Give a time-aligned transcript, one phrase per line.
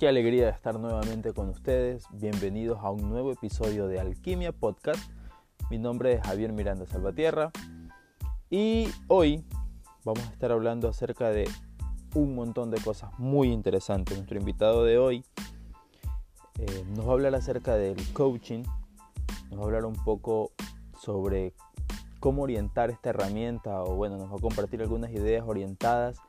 [0.00, 2.06] Qué alegría estar nuevamente con ustedes.
[2.10, 5.10] Bienvenidos a un nuevo episodio de Alquimia Podcast.
[5.68, 7.50] Mi nombre es Javier Miranda Salvatierra
[8.48, 9.44] y hoy
[10.02, 11.46] vamos a estar hablando acerca de
[12.14, 14.16] un montón de cosas muy interesantes.
[14.16, 15.22] Nuestro invitado de hoy
[16.58, 18.62] eh, nos va a hablar acerca del coaching,
[19.50, 20.52] nos va a hablar un poco
[20.98, 21.52] sobre
[22.20, 26.22] cómo orientar esta herramienta o bueno, nos va a compartir algunas ideas orientadas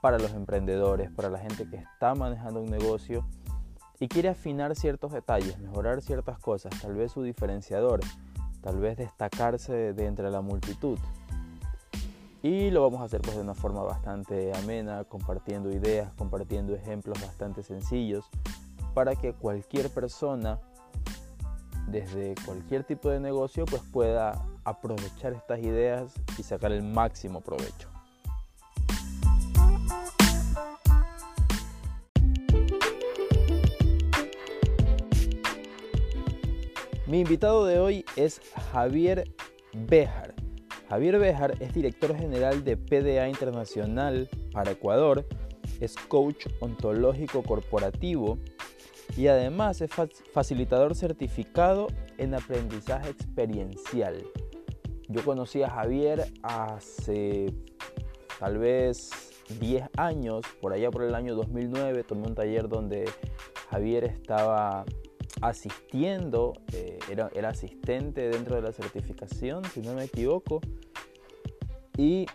[0.00, 3.24] para los emprendedores, para la gente que está manejando un negocio
[4.00, 8.00] y quiere afinar ciertos detalles, mejorar ciertas cosas, tal vez su diferenciador,
[8.62, 10.98] tal vez destacarse de entre la multitud.
[12.42, 17.20] Y lo vamos a hacer pues de una forma bastante amena, compartiendo ideas, compartiendo ejemplos
[17.20, 18.24] bastante sencillos,
[18.94, 20.60] para que cualquier persona,
[21.88, 27.88] desde cualquier tipo de negocio, pues pueda aprovechar estas ideas y sacar el máximo provecho.
[37.08, 38.38] Mi invitado de hoy es
[38.70, 39.24] Javier
[39.72, 40.34] Béjar.
[40.90, 45.26] Javier Béjar es director general de PDA Internacional para Ecuador,
[45.80, 48.38] es coach ontológico corporativo
[49.16, 49.90] y además es
[50.34, 51.86] facilitador certificado
[52.18, 54.22] en aprendizaje experiencial.
[55.08, 57.54] Yo conocí a Javier hace
[58.38, 59.08] tal vez
[59.58, 63.06] 10 años, por allá por el año 2009, tomé un taller donde
[63.70, 64.84] Javier estaba
[65.40, 70.60] asistiendo, eh, era, era, asistente dentro de la certificación, si no me equivoco.
[71.96, 72.26] Y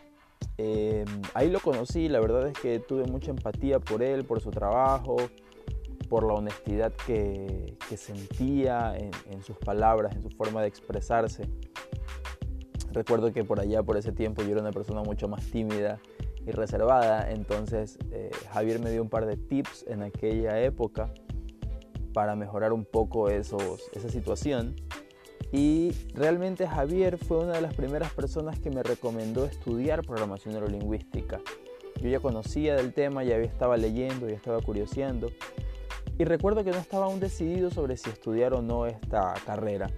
[0.57, 4.51] eh, ahí lo conocí, la verdad es que tuve mucha empatía por él, por su
[4.51, 5.17] trabajo,
[6.09, 11.47] por la honestidad que, sentía en, en, sus palabras, en su forma de expresarse.
[12.91, 15.99] Recuerdo que por allá, por ese tiempo, yo era una persona mucho más tímida
[16.45, 21.13] y reservada, entonces eh, Javier me dio un par de tips en aquella época
[22.13, 23.57] para mejorar un poco esa
[24.09, 24.75] situación.
[25.51, 31.41] Y realmente Javier fue una de las primeras personas que me recomendó estudiar programación neurolingüística.
[32.01, 35.29] Yo ya conocía del tema, ya estaba leyendo, ya estaba curioseando.
[36.17, 39.89] Y recuerdo que no estaba aún decidido sobre si estudiar o no esta carrera.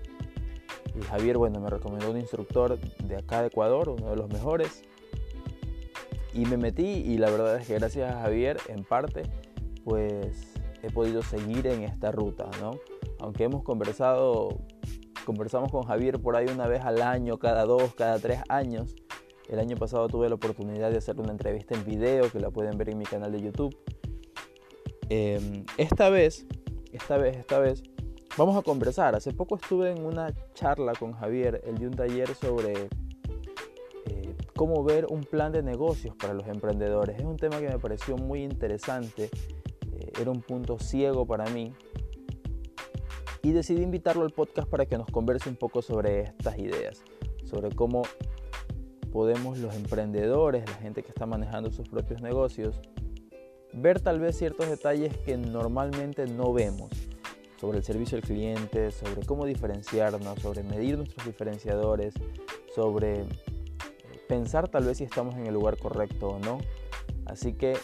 [0.98, 4.84] Y Javier, bueno, me recomendó un instructor de acá de Ecuador, uno de los mejores.
[6.34, 9.24] Y me metí y la verdad es que gracias a Javier, en parte,
[9.86, 10.55] pues
[10.86, 12.80] he podido seguir en esta ruta, ¿no?
[13.20, 14.50] Aunque hemos conversado,
[15.26, 18.96] conversamos con Javier por ahí una vez al año, cada dos, cada tres años.
[19.50, 22.78] El año pasado tuve la oportunidad de hacer una entrevista en video que la pueden
[22.78, 23.76] ver en mi canal de YouTube.
[25.10, 26.46] Em, esta vez,
[26.92, 27.84] esta vez, esta vez,
[28.38, 29.16] vamos a conversar.
[29.16, 32.90] Hace poco estuve en una charla con Javier, el de un taller sobre
[34.08, 37.18] eh, cómo ver un plan de negocios para los emprendedores.
[37.20, 39.30] Es un tema que me pareció muy interesante
[40.20, 41.74] era un punto ciego para mí.
[43.42, 47.04] Y decidí invitarlo al podcast para que nos converse un poco sobre estas ideas,
[47.44, 48.04] sobre cómo
[49.12, 52.82] podemos los emprendedores, la gente que está manejando sus propios negocios,
[53.74, 56.90] ver tal vez ciertos detalles que normalmente no vemos
[57.60, 62.14] sobre el servicio al cliente, sobre cómo diferenciarnos, sobre medir nuestros diferenciadores,
[62.74, 63.26] sobre eh,
[64.28, 66.58] pensar tal vez si estamos en el lugar correcto o no.
[67.26, 67.78] Así que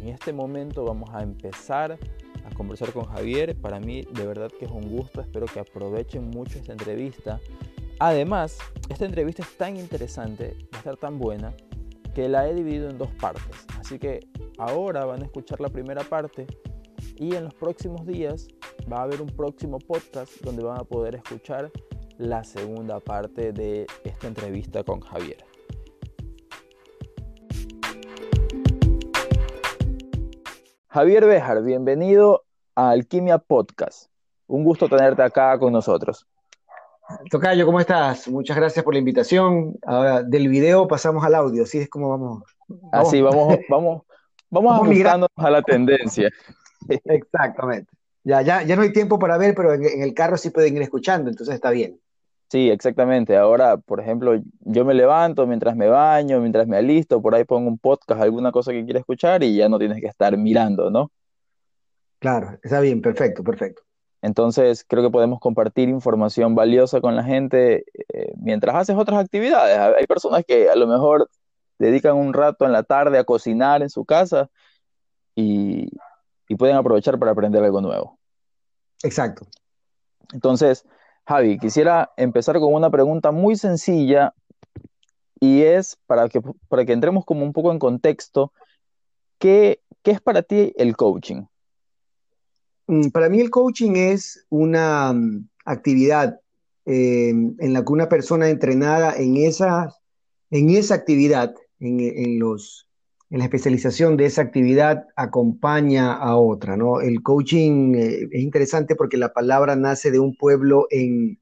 [0.00, 1.98] en este momento vamos a empezar
[2.44, 3.56] a conversar con Javier.
[3.56, 7.40] Para mí de verdad que es un gusto, espero que aprovechen mucho esta entrevista.
[7.98, 8.58] Además,
[8.88, 11.54] esta entrevista es tan interesante, va a estar tan buena,
[12.14, 13.66] que la he dividido en dos partes.
[13.78, 14.20] Así que
[14.58, 16.46] ahora van a escuchar la primera parte
[17.16, 18.48] y en los próximos días
[18.90, 21.70] va a haber un próximo podcast donde van a poder escuchar
[22.16, 25.49] la segunda parte de esta entrevista con Javier.
[30.92, 32.42] Javier Bejar, bienvenido
[32.74, 34.10] a Alquimia Podcast.
[34.48, 36.26] Un gusto tenerte acá con nosotros.
[37.30, 38.26] Tocayo, ¿cómo estás?
[38.26, 39.78] Muchas gracias por la invitación.
[39.86, 42.42] Ahora del video pasamos al audio, así es como vamos.
[42.90, 44.02] Así, vamos, vamos,
[44.50, 46.28] vamos, ajustándonos a la tendencia.
[46.88, 47.92] Exactamente.
[48.24, 50.82] Ya, ya, ya no hay tiempo para ver, pero en el carro sí pueden ir
[50.82, 52.00] escuchando, entonces está bien.
[52.50, 53.36] Sí, exactamente.
[53.36, 57.68] Ahora, por ejemplo, yo me levanto mientras me baño, mientras me alisto, por ahí pongo
[57.68, 61.12] un podcast, alguna cosa que quiera escuchar y ya no tienes que estar mirando, ¿no?
[62.18, 63.82] Claro, está bien, perfecto, perfecto.
[64.20, 69.96] Entonces, creo que podemos compartir información valiosa con la gente eh, mientras haces otras actividades.
[69.96, 71.30] Hay personas que a lo mejor
[71.78, 74.50] dedican un rato en la tarde a cocinar en su casa
[75.36, 75.88] y,
[76.48, 78.18] y pueden aprovechar para aprender algo nuevo.
[79.04, 79.46] Exacto.
[80.32, 80.84] Entonces,
[81.30, 84.34] Javi, quisiera empezar con una pregunta muy sencilla
[85.38, 88.52] y es para que, para que entremos como un poco en contexto,
[89.38, 91.44] ¿qué, es para ti el coaching?
[92.88, 96.40] mm, para mí el coaching es una mm, actividad
[96.86, 102.88] eh, en la que una persona entrenada en en esa actividad, en, los,
[103.30, 107.00] en la especialización de esa actividad, acompaña a otra, ¿no?
[107.00, 111.38] El coaching eh, es interesante porque la palabra nace de un pueblo en,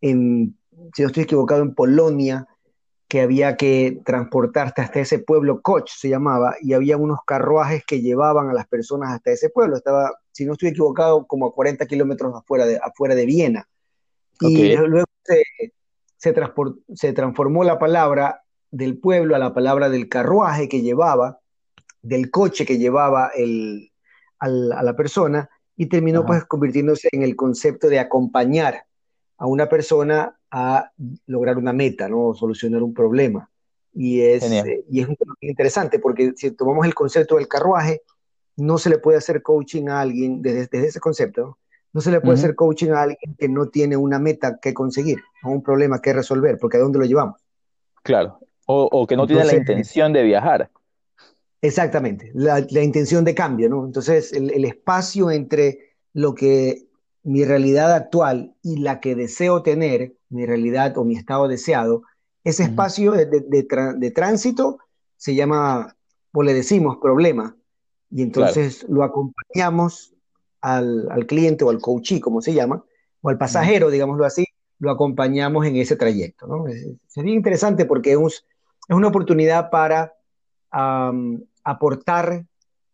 [0.00, 0.56] en,
[0.94, 2.46] si no estoy equivocado, en Polonia,
[3.08, 8.00] que había que transportarte hasta ese pueblo, Koch se llamaba, y había unos carruajes que
[8.00, 9.76] llevaban a las personas hasta ese pueblo.
[9.76, 13.68] Estaba, si no estoy equivocado, como a 40 kilómetros afuera de, afuera de Viena.
[14.40, 15.42] Y luego se,
[16.18, 18.42] se, transformó la palabra
[18.76, 21.40] del pueblo a la palabra del carruaje que llevaba,
[22.02, 23.90] del coche que llevaba el,
[24.38, 28.84] a la persona, y terminó pues convirtiéndose en el concepto de acompañar
[29.38, 30.90] a una persona a
[31.26, 32.34] lograr una meta, ¿no?
[32.34, 33.50] solucionar un problema.
[33.92, 35.08] Y es, eh, y es
[35.40, 38.02] interesante porque si tomamos el concepto del carruaje,
[38.56, 41.58] no se le puede hacer coaching a alguien desde, desde ese concepto,
[41.92, 42.00] ¿no?
[42.00, 45.50] se le puede hacer coaching a alguien que no tiene una meta que conseguir o
[45.50, 47.40] un problema que resolver, porque ¿a dónde lo llevamos?
[48.02, 50.70] Claro, o, que no tiene la intención de viajar.
[51.62, 53.86] Exactamente, la, la, intención de cambio, ¿no?
[53.86, 56.86] Entonces, el, el espacio entre lo que
[57.22, 62.02] mi realidad actual y la que deseo tener, mi realidad o mi estado deseado,
[62.44, 64.78] ese espacio de, tránsito
[65.16, 65.96] se llama,
[66.32, 67.56] o le decimos, problema.
[68.08, 70.14] Y entonces lo acompañamos
[70.60, 72.84] al, cliente o al coachee, como se llama,
[73.20, 74.46] o al pasajero, digámoslo así,
[74.78, 76.46] lo acompañamos en ese trayecto.
[76.46, 76.64] ¿no?
[77.08, 78.46] sería interesante porque es,
[78.94, 80.14] una oportunidad para
[81.64, 82.44] aportar,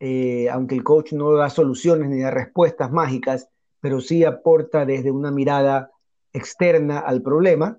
[0.00, 3.48] eh, aunque el coach no da soluciones ni da respuestas mágicas,
[3.80, 5.90] pero sí aporta desde una mirada
[6.32, 7.78] externa al problema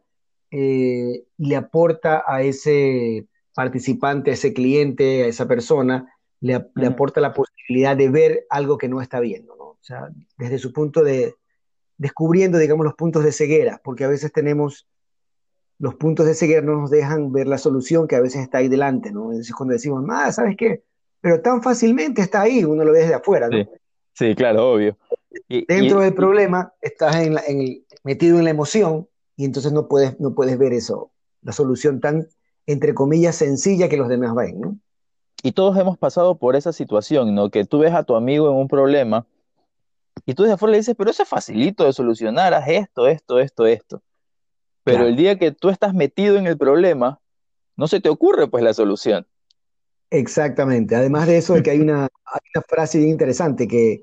[0.51, 6.56] eh, y le aporta a ese participante, a ese cliente, a esa persona, le,
[6.86, 9.63] aporta la posibilidad de ver algo que no está viendo, ¿no?
[9.63, 11.36] O sea, desde su punto de,
[11.98, 14.88] descubriendo, digamos, los puntos de ceguera, porque a veces tenemos,
[15.84, 18.70] los puntos de ceguera no nos dejan ver la solución que a veces está ahí
[18.70, 19.34] delante, ¿no?
[19.34, 20.86] Es cuando decimos, ah, ¿sabes qué?
[21.20, 23.68] Pero tan fácilmente está ahí, uno lo ve desde afuera, ¿no?
[24.14, 24.96] sí claro, obvio.
[25.68, 27.36] Dentro del problema estás en,
[28.06, 32.30] metido en la emoción y entonces no puedes, no puedes ver eso, la solución tan,
[32.66, 34.78] entre comillas, sencilla que los demás ven, ¿no?
[35.44, 37.50] Y todos hemos pasado por esa situación, ¿no?
[37.50, 39.28] Que tú ves a tu amigo en un problema
[40.26, 43.38] y tú desde afuera le dices, pero eso es facilito de solucionar, haz esto, esto,
[43.38, 44.02] esto, esto.
[44.84, 47.20] Pero el día que tú estás metido en el problema,
[47.78, 49.26] no se te ocurre pues la solución.
[50.10, 50.96] Exactamente.
[50.96, 54.02] Además de eso, que hay una, hay una frase interesante que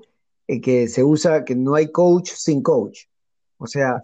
[0.51, 3.05] eh, que se usa que no hay coach sin coach.
[3.57, 4.01] O sea,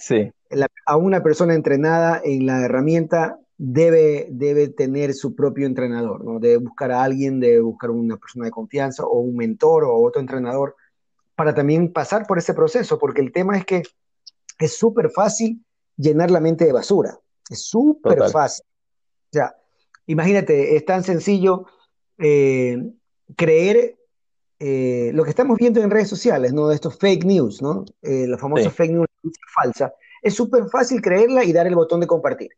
[0.85, 6.39] a una persona entrenada en la herramienta debe, debe tener su propio entrenador, ¿no?
[6.39, 10.21] Debe buscar a alguien, debe buscar una persona de confianza o un mentor o otro
[10.21, 10.75] entrenador
[11.35, 13.83] para también pasar por ese proceso, porque el tema es que
[14.57, 15.65] es súper fácil
[15.97, 17.19] llenar la mente de basura.
[17.49, 18.65] Es súper fácil.
[19.31, 19.55] O sea,
[20.05, 21.65] imagínate, es tan sencillo
[22.17, 22.91] eh,
[23.35, 23.97] creer
[24.59, 26.71] eh, lo que estamos viendo en redes sociales, ¿no?
[26.71, 27.85] Estos fake news, ¿no?
[28.01, 29.07] Eh, los famosos fake news
[29.53, 32.51] falsa, es súper fácil creerla y dar el botón de compartir.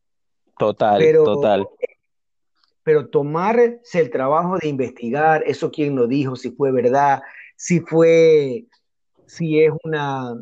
[0.57, 1.67] Total, pero, total.
[2.83, 7.21] Pero tomarse el trabajo de investigar eso quién lo dijo, si fue verdad,
[7.55, 8.65] si fue,
[9.25, 10.35] si es una,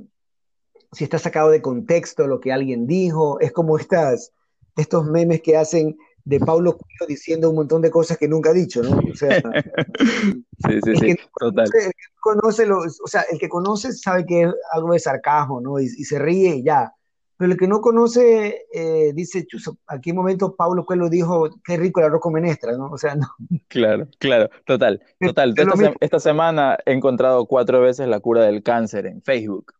[0.91, 4.33] si está sacado de contexto lo que alguien dijo, es como estas,
[4.75, 8.53] estos memes que hacen de Paulo Coelho diciendo un montón de cosas que nunca ha
[8.53, 8.97] dicho, ¿no?
[8.97, 9.41] O sea,
[10.67, 11.67] sí, sí, sí, total.
[11.73, 15.61] El que conoce, lo, o sea, el que conoce sabe que es algo de sarcasmo,
[15.61, 15.79] ¿no?
[15.79, 16.93] Y, se ríe y ya.
[17.37, 21.77] Pero el que no conoce eh, dice, chuso, aquí un momento Paulo Coelho dijo, qué
[21.77, 22.87] rico el arroz con menestra, ¿no?
[22.87, 23.27] O sea, no.
[23.69, 25.53] Claro, claro, total, total.
[25.55, 29.71] Esta, esta semana he encontrado cuatro veces la cura del cáncer en Facebook.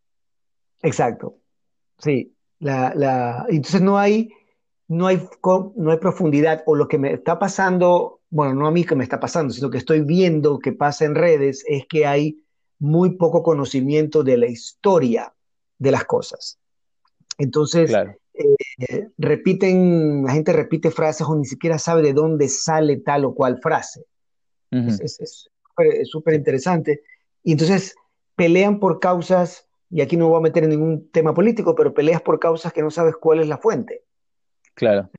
[0.81, 1.37] Exacto,
[1.97, 2.33] sí.
[2.59, 4.31] La, la, entonces no hay
[4.87, 5.21] no hay,
[5.75, 9.03] no hay profundidad o lo que me está pasando, bueno, no a mí que me
[9.03, 12.41] está pasando, sino que estoy viendo que pasa en redes es que hay
[12.79, 15.33] muy poco conocimiento de la historia
[15.77, 16.59] de las cosas.
[17.37, 17.91] Entonces,
[18.33, 23.35] eh, repiten, la gente repite frases o ni siquiera sabe de dónde sale tal o
[23.35, 24.05] cual frase.
[24.71, 27.01] Es súper interesante.
[27.43, 27.95] Y entonces
[28.35, 32.21] pelean por causas, y aquí no voy a meter en ningún tema político, pero peleas
[32.21, 34.03] por causas que no sabes cuál es la fuente.
[34.73, 35.09] Claro,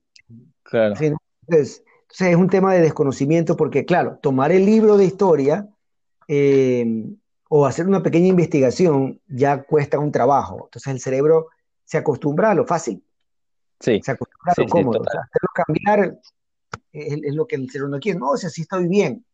[0.63, 0.95] claro.
[1.01, 1.83] entonces,
[2.19, 5.69] es un tema de desconocimiento porque, claro, tomar el libro de historia
[6.29, 7.05] eh,
[7.49, 10.65] o hacer una pequeña investigación ya cuesta un trabajo.
[10.65, 11.49] Entonces el cerebro
[11.85, 13.03] se acostumbra a lo fácil.
[13.81, 14.01] Sí.
[14.03, 15.01] Se acostumbra a lo cómodo.
[15.01, 16.19] hacerlo cambiar
[16.93, 18.19] es, lo que el cerebro no quiere.
[18.19, 19.25] No, o sea, sí estoy bien.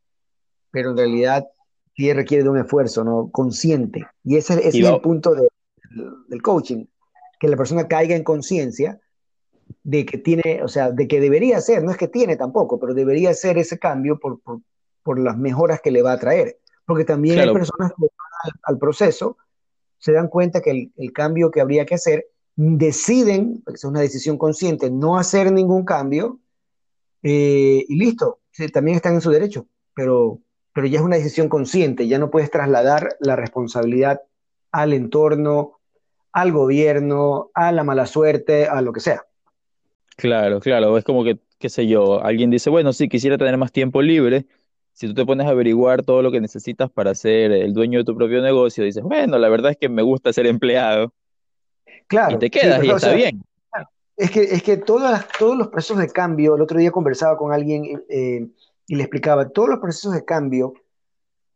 [0.71, 1.47] Pero en realidad
[1.95, 3.31] sí requiere de un esfuerzo, ¿no?
[3.31, 4.07] Consciente.
[4.23, 6.87] Y ese, es el punto del coaching,
[7.39, 9.01] que la persona caiga en conciencia
[9.83, 12.95] de que tiene, o sea, de que debería ser, no es que tiene tampoco, pero
[12.95, 14.41] debería hacer ese cambio por,
[15.03, 16.59] por, las mejoras que le va a traer.
[16.87, 18.07] Porque también hay personas que
[18.63, 19.39] al, proceso,
[19.99, 24.01] se dan cuenta que el, el, cambio que habría que hacer, deciden, porque es una
[24.01, 26.41] decisión consciente, no hacer ningún cambio
[27.27, 28.41] eh, y listo,
[28.73, 30.41] también están en su derecho, pero,
[30.75, 34.21] pero ya es una decisión consciente, ya no puedes trasladar la responsabilidad
[34.73, 35.79] al entorno,
[36.33, 39.25] al gobierno, a la mala suerte, a lo que sea.
[40.17, 43.71] Claro, claro, es como que, qué sé yo, alguien dice, bueno, sí, quisiera tener más
[43.71, 44.47] tiempo libre.
[44.93, 48.05] Si tú te pones a averiguar todo lo que necesitas para ser el dueño de
[48.05, 51.13] tu propio negocio, dices, bueno, la verdad es que me gusta ser empleado.
[52.09, 52.35] Claro.
[52.35, 53.45] Y te quedas y está bien.
[54.17, 57.53] Es que, es que todas, todos los procesos de cambio, el otro día conversaba con
[57.53, 58.47] alguien eh,
[58.87, 60.75] y le explicaba, todos los procesos de cambio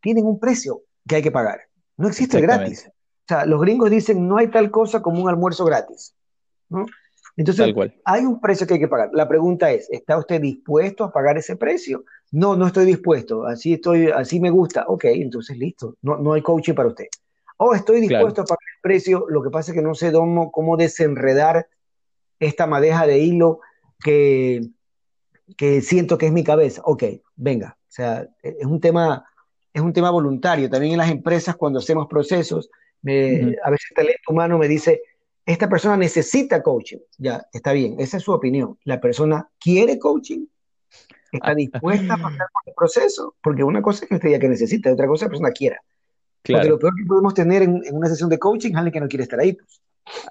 [0.01, 1.61] tienen un precio que hay que pagar.
[1.97, 2.87] No existe gratis.
[2.87, 6.15] O sea, los gringos dicen, no hay tal cosa como un almuerzo gratis.
[7.35, 7.73] Entonces,
[8.05, 9.09] hay un precio que hay que pagar.
[9.13, 12.03] La pregunta es, ¿está usted dispuesto a pagar ese precio?
[12.31, 13.45] No, no estoy dispuesto.
[13.45, 14.85] Así estoy, así me gusta.
[14.87, 15.95] Ok, entonces listo.
[16.01, 17.05] No, no hay coaching para usted.
[17.57, 19.25] O estoy dispuesto a pagar el precio.
[19.29, 21.67] Lo que pasa es que no sé cómo, cómo desenredar
[22.39, 23.59] esta madeja de hilo
[24.03, 24.61] que,
[25.57, 26.81] que siento que es mi cabeza.
[26.85, 27.03] Ok,
[27.35, 27.77] venga.
[27.81, 29.25] O sea, es un tema,
[29.73, 30.69] es un tema voluntario.
[30.69, 32.69] También en las empresas, cuando hacemos procesos,
[33.03, 35.01] a veces el talento humano me dice,
[35.45, 36.99] esta persona necesita coaching.
[37.17, 38.77] Ya, está bien, esa es su opinión.
[38.83, 40.45] La persona quiere coaching,
[41.31, 44.49] está dispuesta a pasar por el proceso, porque una cosa es que usted ya que
[44.49, 45.81] necesita, otra cosa es que la persona quiera.
[46.43, 46.59] Claro.
[46.59, 49.07] Porque lo peor que podemos tener en, una sesión de coaching es alguien que no
[49.07, 49.53] quiere estar ahí.
[49.53, 49.81] Pues.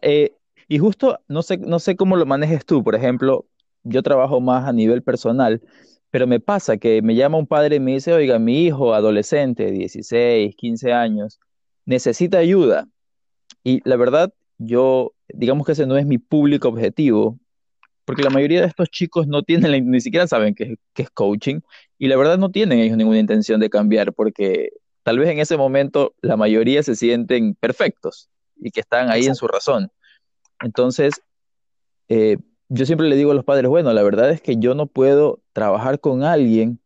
[0.02, 0.34] Eh,
[0.68, 3.46] y justo, no sé, no sé cómo lo manejes tú, por ejemplo,
[3.84, 5.62] yo trabajo más a nivel personal,
[6.10, 9.70] pero me pasa que me llama un padre y me dice, oiga, mi hijo adolescente,
[9.70, 11.38] 16, 15 años,
[11.84, 12.88] necesita ayuda.
[13.62, 17.38] Y la verdad, yo, digamos que ese no es mi público objetivo,
[18.04, 21.60] porque la mayoría de estos chicos no tienen, ni siquiera saben qué, qué es coaching,
[21.98, 24.70] y la verdad no tienen ellos ninguna intención de cambiar, porque
[25.02, 29.34] tal vez en ese momento la mayoría se sienten perfectos y que están ahí en
[29.34, 29.90] su razón.
[30.60, 31.20] Entonces,
[32.08, 32.38] eh,
[32.68, 35.40] yo siempre le digo a los padres, bueno, la verdad es que yo no puedo
[35.52, 36.80] trabajar con alguien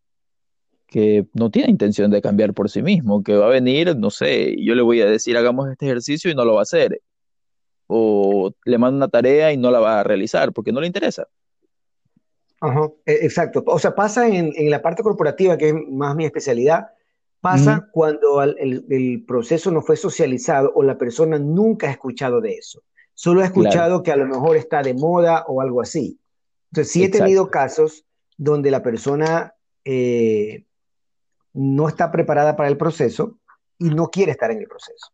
[0.86, 4.54] que no tiene intención de cambiar por sí mismo, que va a venir, no sé,
[4.62, 7.00] yo le voy a decir, hagamos este ejercicio y no lo va a hacer.
[7.86, 11.26] O le mando una tarea y no la va a realizar porque no le interesa.
[12.60, 13.64] Ajá, e, exacto.
[13.66, 16.88] O sea, pasa en, la parte corporativa, que es más mi especialidad,
[17.40, 22.52] pasa cuando el, el, proceso no fue socializado o la persona nunca ha escuchado de
[22.52, 22.82] eso.
[23.14, 26.18] Solo he escuchado que a lo mejor está de moda o algo así.
[26.70, 28.04] Entonces, sí he tenido casos
[28.36, 29.54] donde la persona
[29.84, 30.64] eh,
[31.52, 33.38] no está preparada para el proceso
[33.78, 35.12] y no quiere estar en el proceso.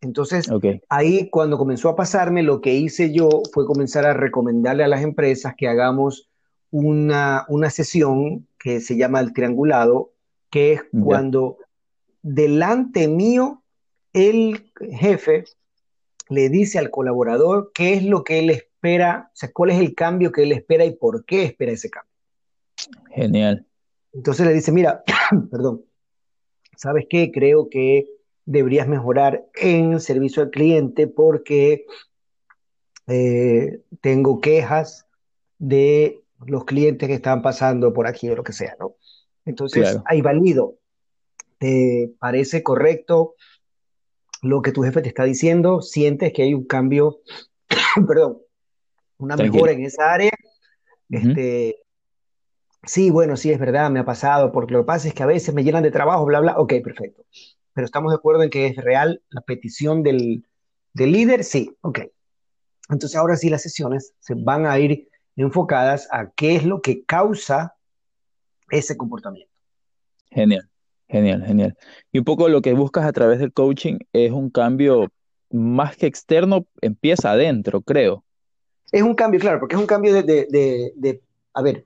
[0.00, 0.50] Entonces,
[0.88, 5.02] ahí cuando comenzó a pasarme, lo que hice yo fue comenzar a recomendarle a las
[5.02, 6.30] empresas que hagamos
[6.70, 10.12] una, sesión que se llama el triangulado,
[10.48, 11.58] que es cuando
[12.22, 13.62] delante mío
[14.12, 15.44] el jefe
[16.30, 19.94] le dice al colaborador qué es lo que él espera, o sea, cuál es el
[19.94, 22.10] cambio que él espera y por qué espera ese cambio.
[23.10, 23.66] Genial.
[24.12, 25.02] Entonces le dice, mira,
[25.50, 25.84] perdón,
[26.76, 27.30] ¿sabes qué?
[27.32, 28.06] Creo que
[28.44, 31.84] deberías mejorar en servicio al cliente porque
[33.08, 35.06] eh, tengo quejas
[35.58, 38.94] de los clientes que están pasando por aquí o lo que sea, ¿no?
[39.44, 40.76] Entonces, ahí valido.
[41.58, 43.34] ¿Te parece correcto
[44.42, 47.20] lo que tu jefe te está diciendo, sientes que hay un cambio,
[48.06, 48.38] perdón,
[49.18, 50.32] una mejora en esa área.
[51.08, 51.76] Este,
[52.84, 55.26] sí, bueno, sí, es verdad, me ha pasado, porque lo que pasa es que a
[55.26, 57.24] veces me llenan de trabajo, bla, bla, ok, perfecto.
[57.72, 60.44] Pero estamos de acuerdo en que es real la petición del,
[60.94, 62.00] del líder, sí, ok.
[62.88, 67.04] Entonces ahora sí las sesiones se van a ir enfocadas a qué es lo que
[67.04, 67.76] causa
[68.70, 69.52] ese comportamiento.
[70.30, 70.68] Genial.
[71.10, 71.76] Genial, genial.
[72.12, 75.08] Y un poco lo que buscas a través del coaching es un cambio
[75.50, 78.24] más que externo, empieza adentro, creo.
[78.92, 81.20] Es un cambio, claro, porque es un cambio de, de,
[81.52, 81.84] a ver,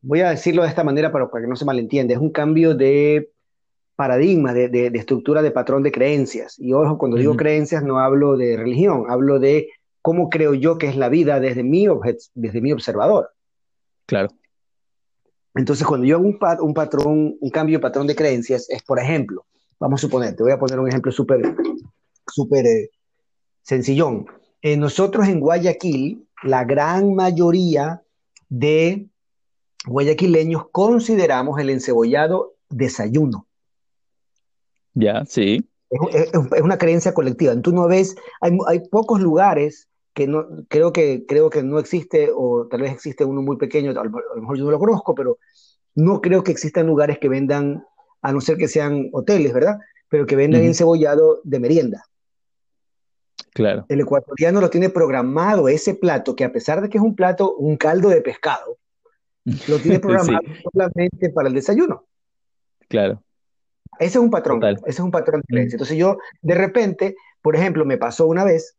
[0.00, 2.74] voy a decirlo de esta manera para, para, que no se malentienda, es un cambio
[2.74, 3.30] de
[3.94, 6.58] paradigma, de, estructura, de patrón de creencias.
[6.58, 9.68] Y ojo, cuando digo creencias no hablo de religión, hablo de
[10.00, 11.86] cómo creo yo que es la vida desde mi,
[12.34, 13.30] desde mi observador.
[14.06, 14.28] Claro.
[15.56, 19.44] Entonces, cuando yo hago un, patrón, un cambio de patrón de creencias, es, por ejemplo,
[19.80, 21.56] vamos a suponer, te voy a poner un ejemplo súper
[22.26, 22.90] súper eh,
[23.62, 24.26] sencillón.
[24.62, 28.02] Eh, nosotros en Guayaquil, la gran mayoría
[28.48, 29.08] de
[29.86, 33.46] guayaquileños consideramos el encebollado desayuno.
[34.94, 35.68] Ya, sí.
[36.12, 36.32] Es,
[36.62, 37.54] una creencia colectiva.
[37.60, 42.30] Tú no ves, hay, hay pocos lugares que no, creo que, creo que no existe,
[42.34, 45.36] o tal vez existe uno muy pequeño, a lo mejor yo no lo conozco, pero
[45.94, 47.84] no creo que existan lugares que vendan,
[48.22, 49.76] a no ser que sean hoteles, ¿verdad?
[50.08, 52.02] Pero que vendan encebollado de merienda.
[53.52, 53.84] Claro.
[53.90, 57.54] El ecuatoriano lo tiene programado ese plato, que a pesar de que es un plato,
[57.54, 58.78] un caldo de pescado,
[59.68, 60.40] lo tiene programado
[60.72, 62.06] solamente para el desayuno.
[62.88, 63.22] Claro.
[63.98, 65.76] Ese es un patrón, ese es un patrón de creencia.
[65.76, 68.75] Entonces yo, de repente, por ejemplo, me pasó una vez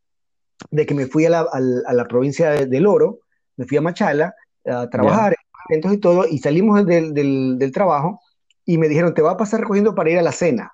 [0.70, 3.20] de que me fui a la, provincia del Oro,
[3.56, 4.34] me fui a Machala
[4.66, 5.34] a trabajar,
[5.68, 8.20] eventos y todo, y salimos del, del, trabajo
[8.64, 10.72] y me dijeron, te va a pasar recogiendo para ir a la cena.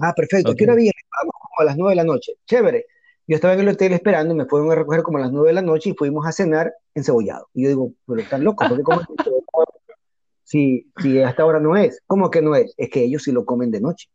[0.00, 0.54] Ah, perfecto.
[0.54, 0.92] ¿Qué hora viene?
[1.20, 2.34] Vamos a las nueve de la noche.
[2.46, 2.86] Chévere.
[3.26, 5.54] Yo estaba en el hotel esperando, me fueron a recoger como a las nueve de
[5.54, 7.48] la noche y fuimos a cenar encebollado.
[7.52, 8.82] Y yo digo, pero están locos, ¿por qué
[10.44, 12.00] si, si hasta ahora no es?
[12.06, 12.72] ¿Cómo que no es?
[12.78, 14.08] Es que ellos sí lo comen de noche.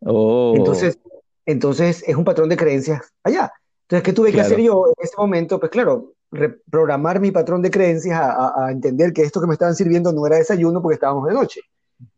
[0.00, 0.52] Oh.
[0.56, 0.98] Entonces,
[1.46, 3.50] entonces es un patrón de creencias allá.
[3.84, 5.60] Entonces, ¿qué tuve que hacer yo en ese momento?
[5.60, 10.12] Pues claro, reprogramar mi patrón de creencias a, entender que esto que me estaban sirviendo
[10.12, 11.60] no era desayuno porque estábamos de noche.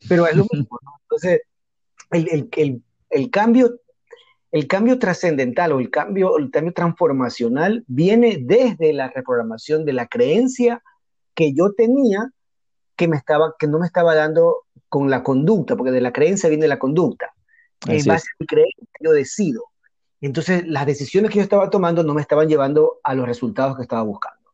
[0.08, 0.92] Pero es lo mismo, ¿no?
[1.02, 1.42] Entonces,
[2.12, 3.80] el, el, el, cambio,
[4.52, 10.06] el cambio trascendental o el cambio, el cambio transformacional viene desde la reprogramación de la
[10.06, 10.82] creencia
[11.34, 12.30] que yo tenía
[12.96, 16.48] que, me estaba, que no me estaba dando con la conducta, porque de la creencia
[16.48, 17.34] viene la conducta.
[17.86, 19.64] en base a mi creencia yo decido.
[20.20, 23.82] Entonces, las decisiones que yo estaba tomando no me estaban llevando a los resultados que
[23.82, 24.50] estaba buscando.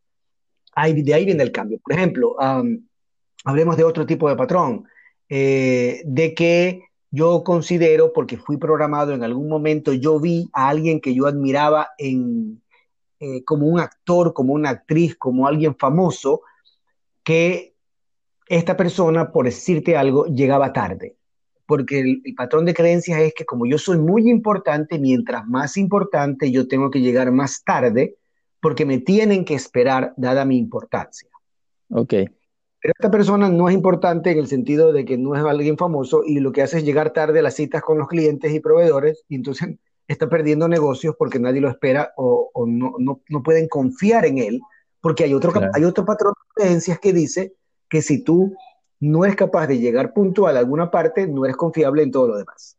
[0.74, 1.78] De ahí viene el cambio.
[1.78, 2.36] Por ejemplo,
[3.44, 4.86] hablemos de otro tipo de patrón,
[5.28, 11.00] eh, de que yo considero, porque fui programado en algún momento, yo vi a alguien
[11.00, 12.62] que yo admiraba en,
[13.20, 16.42] eh, como un actor, como una actriz, como alguien famoso,
[17.22, 17.74] que
[18.48, 21.16] esta persona, por decirte algo, llegaba tarde
[21.66, 26.50] porque el, patrón de creencias es que como yo soy muy importante, mientras más importante
[26.50, 28.16] yo tengo que llegar más tarde,
[28.60, 31.28] porque me tienen que esperar dada mi importancia.
[31.90, 32.14] Ok.
[32.82, 36.22] Pero esta persona no es importante en el sentido de que no es alguien famoso
[36.26, 39.24] y lo que hace es llegar tarde a las citas con los clientes y proveedores
[39.28, 39.76] y entonces
[40.08, 44.60] está perdiendo negocios porque nadie lo espera o, no, no, no, pueden confiar en él
[45.00, 47.54] porque hay otro, hay otro patrón de creencias que dice
[47.88, 48.52] que si tú
[49.02, 52.36] no eres capaz de llegar puntual a alguna parte, no eres confiable en todo lo
[52.36, 52.78] demás.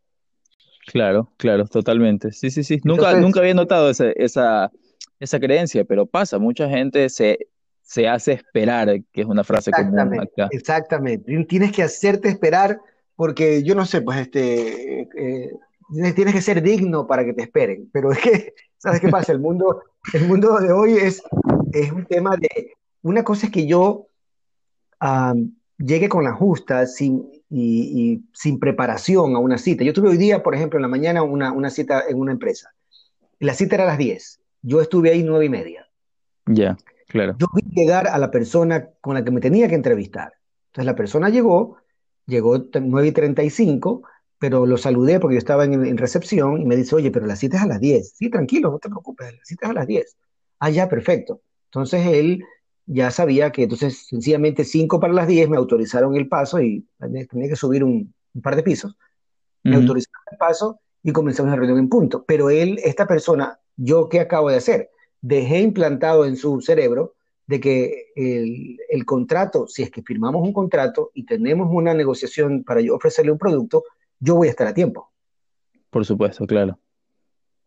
[0.86, 2.32] Claro, claro, totalmente.
[2.32, 2.80] Sí, sí, sí.
[2.82, 4.72] Nunca, nunca había notado esa, esa,
[5.20, 7.48] esa creencia, pero pasa, mucha gente se,
[7.82, 10.48] se hace esperar, que es una frase común acá.
[10.50, 11.44] Exactamente.
[11.44, 12.80] Tienes que hacerte esperar
[13.16, 15.52] porque yo no sé, pues este, eh,
[16.14, 19.32] tienes que ser digno para que te esperen, pero es que, ¿sabes qué pasa?
[19.32, 19.82] El mundo,
[20.14, 21.22] el mundo de hoy es,
[21.72, 24.06] es un tema de, una cosa es que yo
[25.78, 29.84] llegue con la justa sin, y, sin preparación a una cita.
[29.84, 32.70] Yo tuve hoy día, por ejemplo, en la mañana una, una cita en una empresa.
[33.38, 34.40] La cita era a las 10.
[34.62, 35.86] Yo estuve ahí nueve y media.
[36.46, 36.76] Ya,
[37.08, 37.36] claro.
[37.38, 40.32] Yo vi llegar a la persona con la que me tenía que entrevistar.
[40.68, 41.76] Entonces la persona llegó,
[42.26, 44.02] llegó 9 y 35,
[44.38, 47.36] pero lo saludé porque yo estaba en, en, recepción y me dice, oye, pero la
[47.36, 48.14] cita es a las 10.
[48.16, 50.16] Sí, tranquilo, no te preocupes, la cita es a las 10.
[50.58, 51.40] Ah, ya, perfecto.
[51.66, 52.44] Entonces él
[52.86, 57.48] ya sabía que entonces sencillamente 5 para las 10 me autorizaron el paso y tenía
[57.48, 58.96] que subir un, par de pisos.
[59.62, 62.24] Me autorizaron el paso y comenzamos la reunión en punto.
[62.26, 64.90] Pero él, esta persona, yo qué acabo de hacer?
[65.20, 67.14] Dejé implantado en su cerebro
[67.46, 72.64] de que el, el, contrato, si es que firmamos un contrato y tenemos una negociación
[72.64, 73.84] para yo ofrecerle un producto,
[74.18, 75.10] yo voy a estar a tiempo.
[75.90, 76.78] Por supuesto, claro.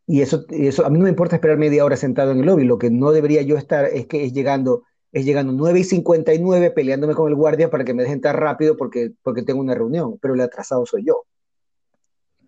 [0.08, 2.64] Y eso, eso a mí no me importa esperar media hora sentado en el lobby,
[2.64, 6.72] lo que no debería yo estar es que es llegando es llegando 9 y 59
[6.72, 10.18] peleándome con el guardia para que me dejen tan rápido porque, porque tengo una reunión,
[10.22, 11.26] pero el atrasado soy yo.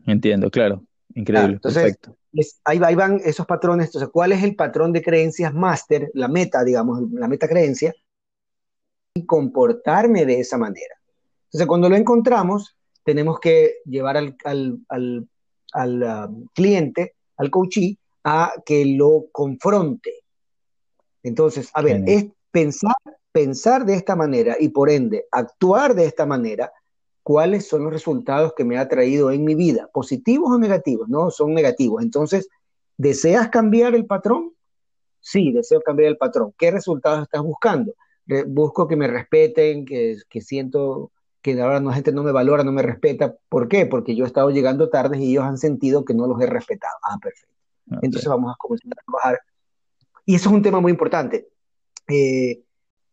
[0.06, 0.84] Entiendo, claro.
[1.16, 1.54] Increíble.
[1.54, 2.18] entonces, perfecto.
[2.64, 3.88] ahí, van esos patrones.
[3.88, 6.12] Entonces, ¿cuál es el patrón de creencias máster?
[6.14, 7.94] La meta, digamos, la meta creencia.
[9.16, 10.96] Y comportarme de esa manera.
[11.46, 15.28] Entonces, cuando lo encontramos, tenemos que llevar al, al,
[15.74, 20.14] al, um, cliente, al coachee, a que lo confronte.
[21.24, 22.28] Entonces, a ver, es,
[22.60, 22.96] pensar,
[23.32, 26.72] pensar de esta manera y por ende actuar de esta manera,
[27.24, 31.32] cuáles son los resultados que me ha traído en mi vida, positivos o negativos, no,
[31.32, 32.04] son negativos.
[32.04, 32.50] Entonces,
[32.98, 34.54] ¿deseas cambiar el patrón?
[35.22, 36.54] Sí, deseo cambiar el patrón.
[36.58, 37.94] ¿Qué resultados estás buscando?
[38.46, 42.84] busco que me respeten, que, siento que ahora la gente no me valora, no me
[42.84, 43.36] respeta.
[43.50, 43.88] ¿Por qué?
[43.88, 46.94] Porque yo he estado llegando tarde y ellos han sentido que no los he respetado.
[47.02, 47.56] Ah, perfecto.
[48.04, 49.40] Entonces vamos a comenzar a trabajar.
[50.26, 51.48] Y eso es un tema muy importante.
[52.10, 52.64] Eh,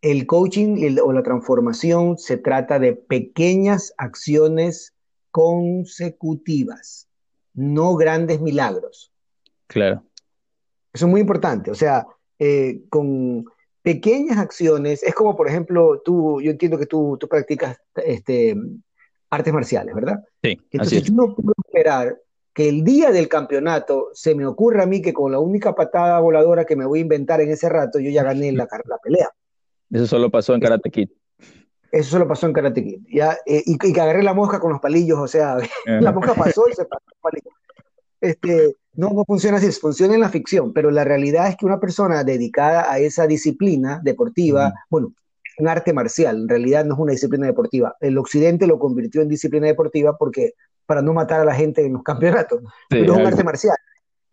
[0.03, 4.95] el coaching o la transformación se trata de pequeñas acciones
[5.31, 7.09] consecutivas,
[7.55, 9.13] no grandes milagros.
[9.67, 10.05] Claro.
[10.93, 11.71] Eso es muy importante.
[11.71, 12.07] O sea,
[12.39, 13.45] eh, con
[13.83, 18.57] pequeñas acciones, es como, por ejemplo, tú, yo entiendo que tú, tú practicas este,
[19.31, 20.25] artes marciales, ¿verdad?
[20.43, 20.59] Sí.
[20.71, 22.19] Entonces, yo no puedo esperar
[22.57, 26.19] que el día del campeonato se me ocurra a mí que con la única patada
[26.21, 29.29] voladora que me voy a inventar en ese rato, yo ya gané la, la pelea.
[29.91, 31.11] Eso solo pasó en Karate Kid.
[31.93, 33.03] Eso solo pasó en Karate Kid.
[33.13, 33.37] ¿ya?
[33.45, 36.73] Eh, y, que agarré la mosca con los palillos, o sea, la mosca pasó y
[36.73, 37.51] se pasó el palillo.
[38.23, 41.79] Este, no, no funciona así, funciona en la ficción, pero la realidad es que una
[41.79, 45.13] persona dedicada a esa disciplina deportiva, bueno,
[45.59, 47.97] un arte marcial, en realidad no es una disciplina deportiva.
[48.01, 51.95] El occidente lo convirtió en disciplina deportiva porque para no matar a la gente en
[51.95, 52.63] los campeonatos.
[52.89, 53.77] pero es un arte marcial,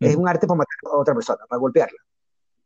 [0.00, 1.98] es un arte para matar a otra persona, para golpearla.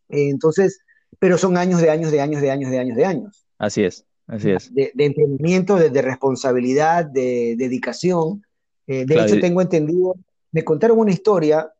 [0.08, 0.80] entonces,
[1.18, 3.46] pero son años de años de años de años de años de años.
[3.58, 4.72] Así es, así es.
[4.74, 8.44] De, entendimiento, de, responsabilidad, de dedicación.
[8.86, 10.14] Eh, de hecho, tengo entendido,
[10.52, 11.72] me contaron una historia,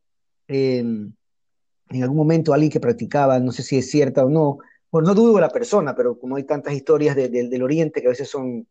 [1.91, 4.59] en algún momento alguien que practicaba, no sé si es cierta o no,
[4.91, 8.11] bueno, no dudo de la persona, pero como hay tantas historias del Oriente que a
[8.11, 8.67] veces son,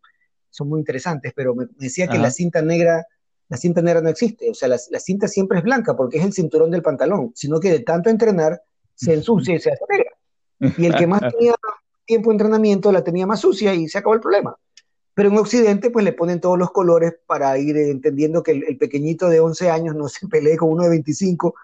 [0.49, 3.05] son muy interesantes, pero me, decía que la cinta negra
[3.49, 6.33] la cinta negra no existe, o sea, la, cinta siempre es blanca porque es el
[6.33, 8.61] cinturón del pantalón, sino que de tanto entrenar
[8.93, 10.11] se ensucia y se hace negra.
[10.77, 11.53] Y el que más tenía
[12.05, 14.57] tiempo de entrenamiento la tenía más sucia y se acabó el problema.
[15.13, 19.29] Pero en Occidente, pues le ponen todos los colores para ir entendiendo que el, pequeñito
[19.29, 21.55] de 11 años no se pelee con uno de 25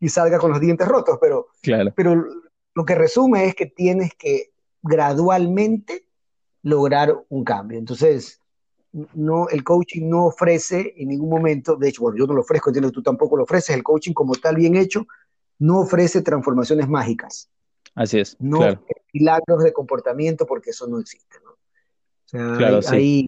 [0.00, 1.18] y salga con los dientes rotos.
[1.20, 1.92] Pero, claro.
[1.96, 2.26] pero
[2.74, 6.06] lo que resume es que tienes que gradualmente
[6.62, 7.78] lograr un cambio.
[7.78, 8.40] Entonces,
[8.92, 12.70] no, el coaching no ofrece en ningún momento, de hecho, bueno, yo no lo ofrezco,
[12.70, 15.06] entiendo que tú tampoco lo ofreces, el coaching como tal bien hecho
[15.58, 17.48] no ofrece transformaciones mágicas.
[17.94, 18.36] Así es.
[18.40, 18.60] No
[19.12, 21.36] milagros de comportamiento porque eso no existe.
[21.44, 21.50] ¿no?
[21.50, 21.58] O
[22.24, 23.26] sea, claro, ahí,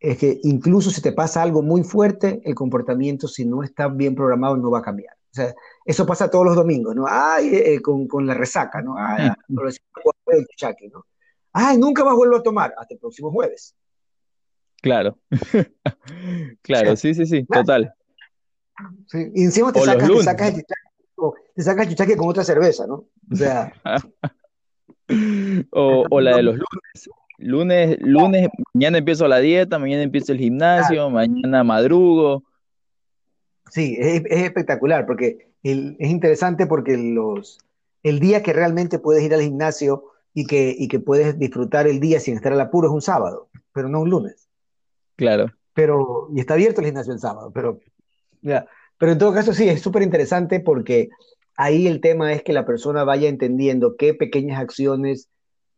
[0.00, 4.14] es que incluso si te pasa algo muy fuerte, el comportamiento, si no está bien
[4.14, 5.14] programado, no va a cambiar.
[5.30, 5.54] O sea,
[5.88, 7.06] eso pasa todos los domingos, ¿no?
[7.08, 8.94] Ay, eh, eh, con, con, la resaca, ¿no?
[8.98, 9.54] Ay, mm.
[10.92, 11.06] ¿no?
[11.54, 13.74] Ay, nunca más vuelvo a tomar, hasta el próximo jueves.
[14.82, 15.18] Claro,
[16.62, 17.94] claro, sí, sí, sí, total.
[19.14, 20.64] Y encima te sacas, te sacas, el
[21.54, 23.06] te sacas el chuchaque con otra cerveza, ¿no?
[23.32, 23.72] O sea.
[25.72, 27.08] o, la de los lunes.
[27.38, 32.44] Lunes, lunes, mañana empiezo la dieta, mañana empiezo el gimnasio, mañana madrugo.
[33.70, 37.58] Sí, es, espectacular porque es interesante porque los,
[38.02, 42.00] el día que realmente puedes ir al gimnasio y que, y que puedes disfrutar el
[42.00, 44.48] día sin estar al apuro es un sábado, pero no un lunes.
[45.16, 45.52] Claro.
[45.74, 47.80] Pero, y está abierto el gimnasio el sábado, pero,
[48.42, 48.66] ya.
[48.98, 51.08] Pero en todo caso sí, es súper interesante porque
[51.56, 55.28] ahí el tema es que la persona vaya entendiendo qué pequeñas acciones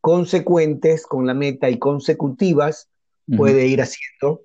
[0.00, 2.88] consecuentes con la meta y consecutivas
[3.36, 4.42] puede ir haciendo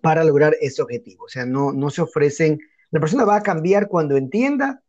[0.00, 1.24] para lograr ese objetivo.
[1.24, 2.60] O sea, no, no se ofrecen,
[2.96, 4.82] la persona va a cambiar cuando entienda,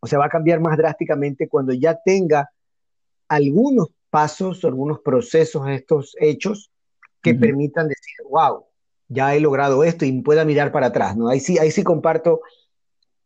[0.00, 2.50] o sea, va a cambiar más drásticamente cuando ya tenga
[3.28, 6.70] algunos pasos, algunos procesos, estos hechos
[7.22, 8.66] que permitan decir, wow,
[9.08, 11.28] ya he logrado esto y pueda mirar para atrás, ¿no?
[11.28, 12.42] Ahí sí, ahí sí comparto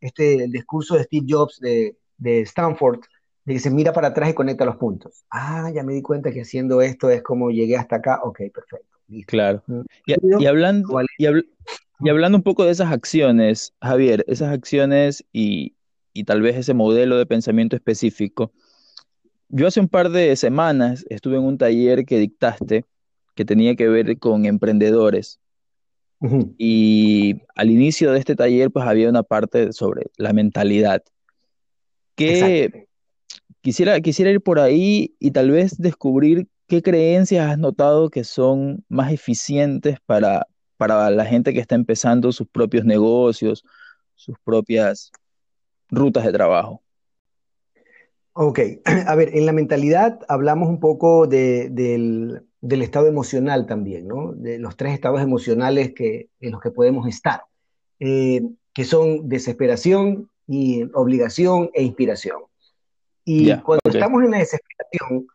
[0.00, 3.00] este, el discurso de Steve Jobs de, de Stanford,
[3.44, 5.24] de que se mira para atrás y conecta los puntos.
[5.28, 8.97] Ah, ya me di cuenta que haciendo esto es como llegué hasta acá, ok, perfecto.
[9.26, 9.62] Claro.
[9.66, 9.80] Mm,
[10.40, 11.26] y, hablando, y,
[12.08, 15.74] hablando un poco de esas acciones, Javier, esas acciones y,
[16.12, 18.52] y tal vez ese modelo de pensamiento específico,
[19.48, 22.84] yo hace un par de semanas estuve en un taller que dictaste
[23.34, 25.38] que tenía que ver con emprendedores.
[26.58, 31.04] Y al inicio de este taller, pues había una parte sobre la mentalidad.
[32.16, 32.88] Que
[33.60, 38.84] quisiera, quisiera ir por ahí y tal vez descubrir qué creencias has notado que son
[38.88, 43.64] más eficientes para, para la gente que está empezando sus propios negocios,
[44.14, 45.10] sus propias
[45.90, 46.82] rutas de trabajo.
[48.34, 48.60] Ok,
[49.06, 54.32] a ver, en la mentalidad hablamos un poco del, del estado emocional también, ¿no?
[54.32, 57.42] De los tres estados emocionales que, en los que podemos estar,
[57.98, 62.38] eh, que son desesperación, y obligación e inspiración.
[63.24, 65.26] Y cuando estamos en la desesperación,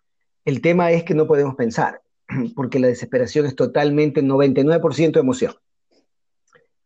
[0.46, 2.02] el tema es que no podemos pensar,
[2.56, 5.54] porque la desesperación es totalmente 99% emoción.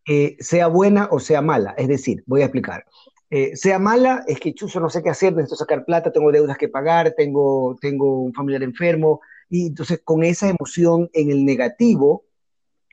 [0.09, 2.85] Eh, sea buena o sea mala, es decir, voy a explicar.
[3.29, 6.57] Eh, sea mala, es que chuzo, no sé qué hacer, necesito sacar plata, tengo deudas
[6.57, 12.23] que pagar, tengo, tengo un familiar enfermo, y entonces con esa emoción en el negativo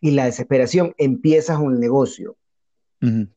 [0.01, 2.37] y la desesperación empiezas un negocio.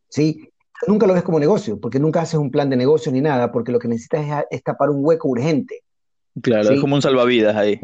[0.10, 0.50] ¿Sí?
[0.88, 3.72] Nunca lo ves como negocio, porque nunca haces un plan de negocio ni nada, porque
[3.72, 5.84] lo que necesitas es, tapar un hueco urgente.
[6.42, 7.80] Claro, es como un salvavidas ahí.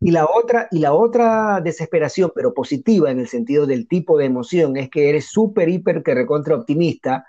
[0.00, 4.24] Y la otra, y la otra desesperación, pero positiva en el sentido del tipo de
[4.24, 7.24] emoción, es que eres súper, hiper, que recontra optimista,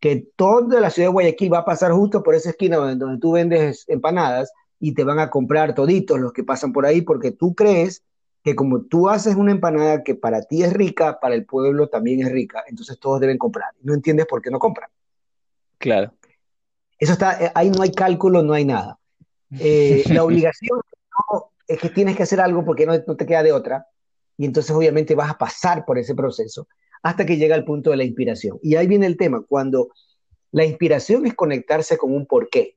[0.00, 3.20] que toda la ciudad de Guayaquil va a pasar justo por esa esquina donde, donde
[3.20, 7.30] tú vendes empanadas y te van a comprar toditos los que pasan por ahí porque
[7.30, 8.02] tú crees
[8.42, 12.20] que como tú haces una empanada que para ti es rica, para el pueblo también
[12.20, 13.70] es rica, entonces todos deben comprar.
[13.82, 14.90] No entiendes por qué no compran.
[15.78, 16.12] Claro.
[16.98, 18.98] Eso está, eh, ahí no hay cálculo, no hay nada.
[19.60, 20.80] Eh, la obligación
[21.66, 23.86] es que tienes que hacer algo porque no, no, te queda de otra,
[24.36, 26.68] y entonces obviamente vas a pasar por ese proceso
[27.02, 28.58] hasta que llega el punto de la inspiración.
[28.62, 29.90] Y ahí viene el tema, cuando
[30.52, 32.76] la inspiración es conectarse con un porqué.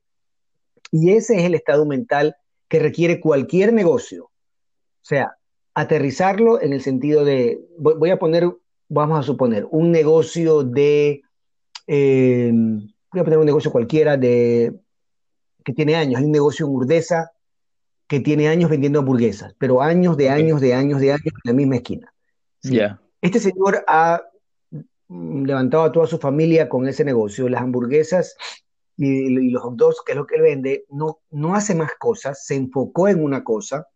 [0.90, 2.36] Y ese es el estado mental
[2.68, 4.24] que requiere cualquier negocio.
[4.24, 5.36] O sea,
[5.74, 8.52] aterrizarlo en el sentido de, voy, a poner,
[8.88, 11.22] vamos a suponer, un negocio de,
[11.86, 14.74] eh, voy a poner un negocio cualquiera de,
[15.68, 17.30] que tiene años, hay un negocio en Urdesa
[18.06, 21.52] que tiene años vendiendo hamburguesas, pero años de años de años de años en la
[21.52, 22.10] misma esquina.
[22.62, 22.98] Ya.
[23.20, 24.22] Este señor ha
[25.08, 28.34] mm, levantado a toda su familia con ese negocio, las hamburguesas
[28.96, 32.46] y, los hot dogs, que es lo que él vende, no, no hace más cosas,
[32.46, 33.86] se enfocó en una cosa,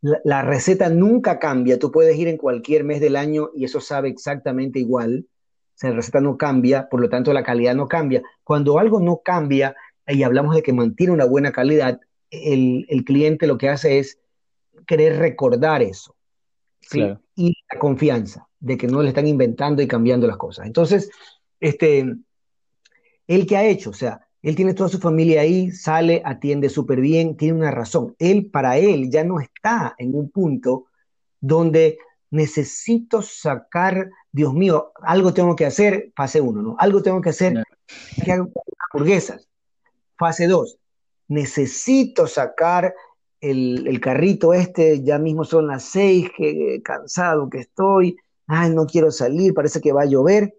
[0.00, 4.08] la, receta nunca cambia, tú puedes ir en cualquier mes del año y eso sabe
[4.08, 8.22] exactamente igual, o sea, la receta no cambia, por lo tanto la calidad no cambia.
[8.44, 9.74] Cuando algo no cambia
[10.10, 14.18] y hablamos de que mantiene una buena calidad, el, cliente lo que hace es
[14.86, 16.16] querer recordar eso.
[17.36, 20.66] Y la confianza de que no le están inventando y cambiando las cosas.
[20.66, 21.10] Entonces,
[21.60, 22.04] este,
[23.26, 23.90] ¿él qué ha hecho?
[23.90, 28.16] O sea, él tiene toda su familia ahí, sale, atiende súper bien, tiene una razón.
[28.18, 30.86] Él, para él, ya no está en un punto
[31.40, 31.98] donde
[32.30, 36.76] necesito sacar, Dios mío, algo tengo que hacer, fase uno, ¿no?
[36.78, 37.62] Algo tengo que hacer,
[38.24, 38.50] que hago
[38.92, 39.49] hamburguesas.
[40.20, 40.76] Fase dos,
[41.28, 42.94] necesito sacar
[43.40, 49.10] el, carrito este, ya mismo son las seis, que cansado que estoy, ay, no quiero
[49.10, 50.58] salir, parece que va a llover.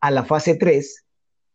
[0.00, 1.04] A la fase tres,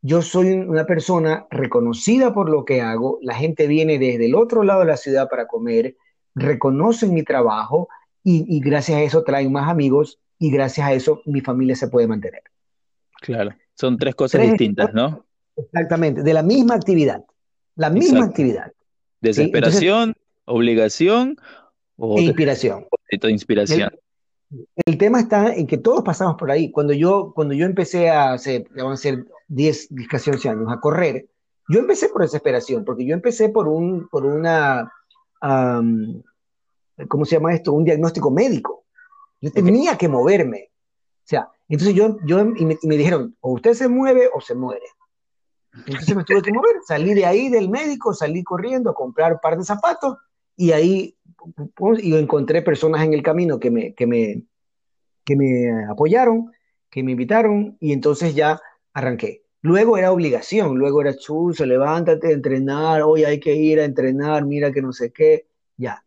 [0.03, 4.61] yo soy una persona reconocida por lo que hago, la gente viene desde el otro
[4.61, 5.97] lado de la ciudad para comer,
[6.35, 7.89] reconocen mi trabajo
[8.23, 12.05] y, gracias a eso traen más amigos y gracias a eso mi familia se puede
[12.05, 12.43] mantener.
[13.21, 15.25] Claro, son tres cosas distintas, ¿no?
[15.57, 17.25] Exactamente, de la misma actividad,
[17.75, 18.71] la misma actividad.
[19.21, 20.15] Desesperación,
[20.45, 21.37] obligación
[21.97, 22.85] o inspiración.
[23.23, 23.91] inspiración.
[24.85, 26.71] El, tema está en que todos pasamos por ahí.
[26.71, 30.79] Cuando yo, cuando yo empecé a hacer, vamos a hacer 10, 10, 11 años a
[30.79, 31.27] correr,
[31.67, 34.89] yo empecé por desesperación, porque yo empecé por un, por una,
[35.41, 37.73] ¿cómo se llama esto?
[37.73, 38.85] Un diagnóstico médico.
[39.41, 40.69] Yo tenía que moverme.
[40.69, 44.85] O sea, entonces yo, yo y me, dijeron, o usted se mueve o se muere.
[45.85, 49.39] Entonces me tuve que mover, salí de ahí del médico, salí corriendo a comprar un
[49.39, 50.17] par de zapatos
[50.55, 51.15] y ahí
[51.99, 54.43] y encontré personas en el camino que me, que me,
[55.23, 56.51] que me apoyaron,
[56.89, 58.59] que me invitaron y entonces ya
[58.93, 59.43] arranqué.
[59.61, 64.71] Luego era obligación, luego era chuzo, levántate entrenar, hoy hay que ir a entrenar, mira
[64.71, 66.03] que no sé qué, ya.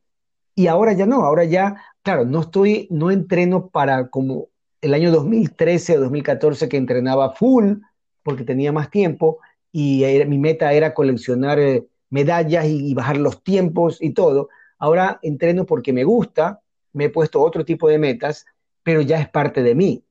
[0.54, 4.48] Y ahora ya no, ahora ya, claro, no estoy, no entreno para como
[4.80, 7.74] el año 2013 o 2014 que entrenaba full
[8.22, 9.38] porque tenía más tiempo
[9.72, 14.48] y mi meta era coleccionar eh, medallas y, bajar los tiempos y todo.
[14.78, 16.60] Ahora entreno porque me gusta,
[16.92, 18.46] me he puesto otro tipo de metas,
[18.82, 20.02] pero ya es parte de mí.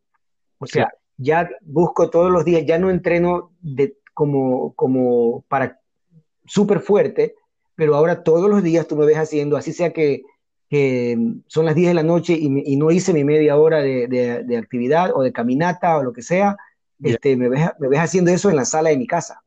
[0.59, 5.79] O sea, ya busco todos los días, ya no entreno de, como, como para
[6.45, 7.35] súper fuerte,
[7.75, 10.23] pero ahora todos los días tú me ves haciendo, así sea que,
[11.47, 15.23] son las 10 de la noche y, no hice mi media hora de, actividad o
[15.23, 16.57] de caminata o lo que sea,
[17.01, 19.41] este, me, ves, me ves haciendo eso en la sala de mi casa.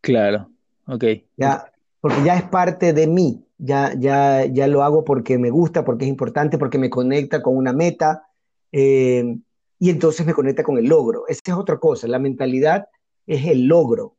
[0.00, 0.50] Claro,
[0.86, 1.04] ok.
[1.36, 5.84] Ya, porque ya es parte de mí, ya, ya, ya lo hago porque me gusta,
[5.84, 8.28] porque es importante, porque me conecta con una meta.
[8.72, 9.38] Eh,
[9.78, 11.26] y entonces me conecta con el logro.
[11.28, 12.88] Esa es otra cosa, la mentalidad
[13.26, 14.16] es el logro,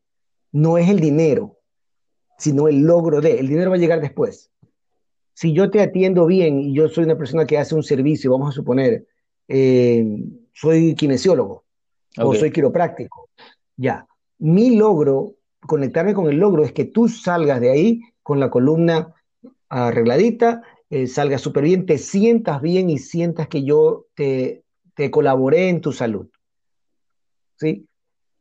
[0.52, 1.58] no es el dinero,
[2.38, 4.52] sino el logro de, el dinero va a llegar después.
[5.34, 8.50] Si yo te atiendo bien y yo soy una persona que hace un servicio, vamos
[8.50, 9.08] a suponer,
[9.48, 10.06] eh,
[10.54, 11.64] soy kinesiólogo
[12.18, 13.30] o soy quiropráctico,
[13.76, 14.06] ya,
[14.38, 19.14] mi logro, conectarme con el logro es que tú salgas de ahí con la columna
[19.70, 24.64] arregladita, eh, salgas súper bien, te sientas bien y sientas que yo te,
[24.96, 26.30] te colaboré en tu salud.
[27.58, 27.89] ¿Sí?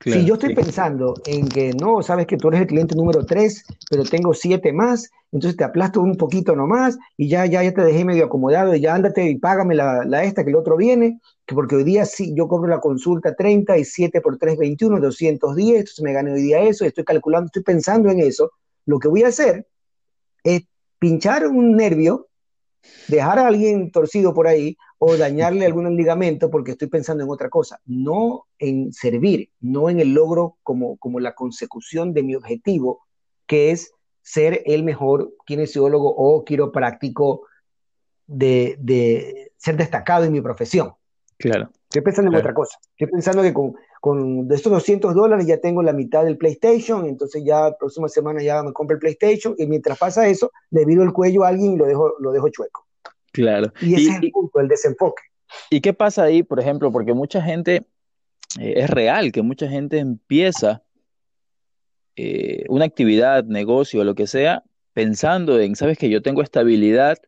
[0.01, 3.65] Si yo estoy pensando en que no, sabes que tú eres el cliente número 3,
[3.91, 7.83] pero tengo 7 más, entonces te aplasto un poquito nomás y ya, ya, ya te
[7.83, 11.21] dejé medio acomodado y ya ándate y págame la, la esta que el otro viene,
[11.45, 15.01] que porque hoy día sí, yo cobro la consulta 30 y 7 por 3, 21,
[15.01, 18.53] 210, entonces me gané hoy día eso, y estoy calculando, estoy pensando en eso.
[18.87, 19.67] Lo que voy a hacer
[20.45, 20.63] es
[20.99, 22.29] pinchar un nervio
[23.09, 27.49] dejar a alguien torcido por ahí o dañarle algún ligamento porque estoy pensando en otra
[27.49, 33.07] cosa, no en servir, no en el logro como, como la consecución de mi objetivo,
[33.47, 37.43] que es ser el mejor kinesiólogo o quiropráctico
[38.27, 40.95] de, de ser destacado en mi profesión.
[41.39, 41.71] Claro.
[41.85, 42.79] Estoy pensando en otra cosa.
[42.91, 47.07] Estoy pensando que con, con de estos 200 dólares ya tengo la mitad del PlayStation,
[47.07, 50.85] entonces ya la próxima semana ya me compro el PlayStation y mientras pasa eso, le
[50.85, 52.88] viro el cuello a alguien y lo dejo, lo dejo chueco.
[53.39, 53.73] Claro.
[53.81, 55.23] Y ese es el punto, el desenfoque.
[55.71, 56.91] ¿Y qué pasa ahí, por ejemplo?
[56.91, 57.87] Porque mucha gente,
[58.59, 60.83] eh, es real que mucha gente empieza
[62.17, 67.19] eh, una actividad, negocio, lo que sea, pensando en, sabes que yo tengo estabilidad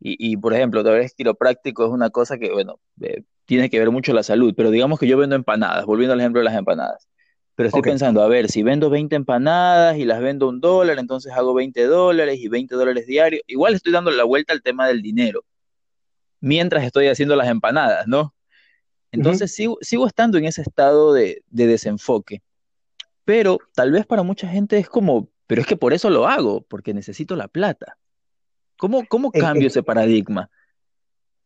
[0.00, 3.78] y, y por ejemplo, tal vez quiropráctico es una cosa que, bueno, eh, tiene que
[3.78, 6.56] ver mucho la salud, pero digamos que yo vendo empanadas, volviendo al ejemplo de las
[6.56, 7.06] empanadas.
[7.54, 11.30] Pero estoy pensando, a ver, si vendo 20 empanadas y las vendo un dólar, entonces
[11.34, 13.42] hago 20 dólares y 20 dólares diarios.
[13.46, 15.44] Igual estoy dando la vuelta al tema del dinero,
[16.40, 18.34] mientras estoy haciendo las empanadas, ¿no?
[19.12, 22.42] Entonces sigo, sigo, estando en ese estado de, de, desenfoque.
[23.24, 26.62] Pero tal vez para mucha gente es como, pero es que por eso lo hago,
[26.62, 27.96] porque necesito la plata.
[28.78, 30.48] ¿Cómo, cómo cambio ese paradigma?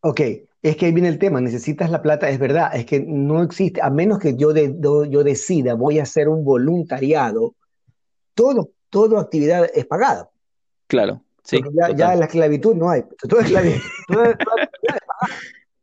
[0.01, 0.21] Ok,
[0.63, 3.83] es que ahí viene el tema, necesitas la plata, es verdad, es que no existe,
[3.83, 7.57] a menos que yo, de, yo decida, voy a hacer un voluntariado,
[8.35, 10.31] todo, toda actividad es pagada.
[10.87, 11.61] Claro, sí.
[11.73, 14.71] Ya, ya, la esclavitud no hay, toda esclavitud, toda, es pagada.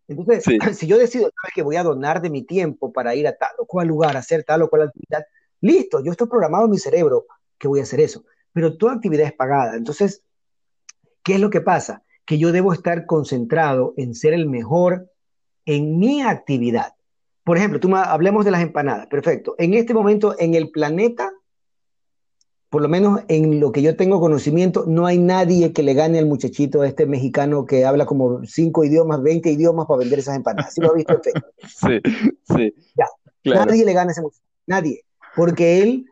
[0.07, 0.59] Entonces, sí.
[0.73, 3.65] si yo decido que voy a donar de mi tiempo para ir a tal o
[3.65, 5.25] cual lugar, a hacer tal o cual actividad,
[5.61, 7.25] listo, yo estoy programado en mi cerebro
[7.57, 9.75] que voy a hacer eso, pero toda actividad es pagada.
[9.77, 10.23] Entonces,
[11.23, 12.03] ¿qué es lo que pasa?
[12.25, 15.11] que yo debo estar concentrado en ser el mejor
[15.65, 16.93] en mi actividad.
[17.43, 19.55] Por ejemplo, tú hablemos de las empanadas, perfecto.
[19.57, 21.31] En este momento en el planeta,
[22.71, 26.19] por lo menos en lo que yo tengo conocimiento, no hay nadie que le gane
[26.19, 30.73] al muchachito este mexicano que habla como cinco idiomas, 20 idiomas para vender esas empanadas.
[30.73, 31.51] ¿Sí lo has visto Facebook?
[31.67, 31.99] Sí,
[32.55, 32.73] sí.
[32.97, 33.07] Ya.
[33.43, 33.65] Claro.
[33.65, 35.03] Nadie le gana a ese muchacho, nadie,
[35.35, 36.05] porque él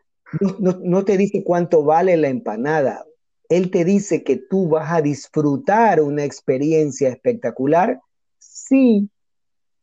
[0.58, 3.06] no, no te dice cuánto vale la empanada,
[3.48, 8.00] él te dice que tú vas a disfrutar una experiencia espectacular
[8.38, 9.08] si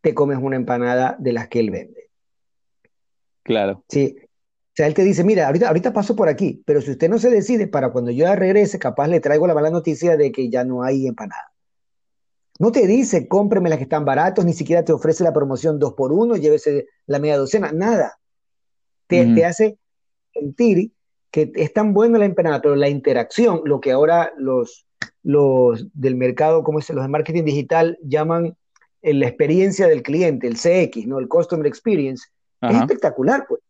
[0.02, 2.12] te comes una empanada de las que él vende.
[3.42, 3.84] Claro.
[3.90, 4.16] Sí.
[4.78, 7.18] O sea, él te dice, mira, ahorita, ahorita paso por aquí, pero si usted no
[7.18, 10.64] se decide para cuando yo regrese, capaz le traigo la mala noticia de que ya
[10.64, 11.52] no hay empanada.
[12.60, 15.96] No te dice, cómpreme las que están baratos, ni siquiera te ofrece la promoción dos
[15.96, 18.20] por uno, llévese la media docena, nada.
[19.08, 19.80] Te, te hace
[20.32, 20.92] sentir
[21.32, 24.86] que es tan buena la empanada, pero la interacción, lo que ahora los,
[25.24, 28.56] los del mercado, como es los de marketing digital, llaman
[29.02, 31.18] eh, la experiencia del cliente, el CX, ¿no?
[31.18, 32.28] El Customer Experience,
[32.62, 32.76] Ajá.
[32.76, 33.62] es espectacular, pues.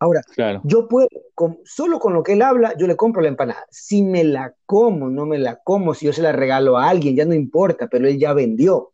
[0.00, 0.60] Ahora, claro.
[0.64, 3.66] yo puedo, con, solo con lo que él habla, yo le compro la empanada.
[3.70, 7.16] Si me la como, no me la como, si yo se la regalo a alguien,
[7.16, 8.92] ya no importa, pero él ya vendió.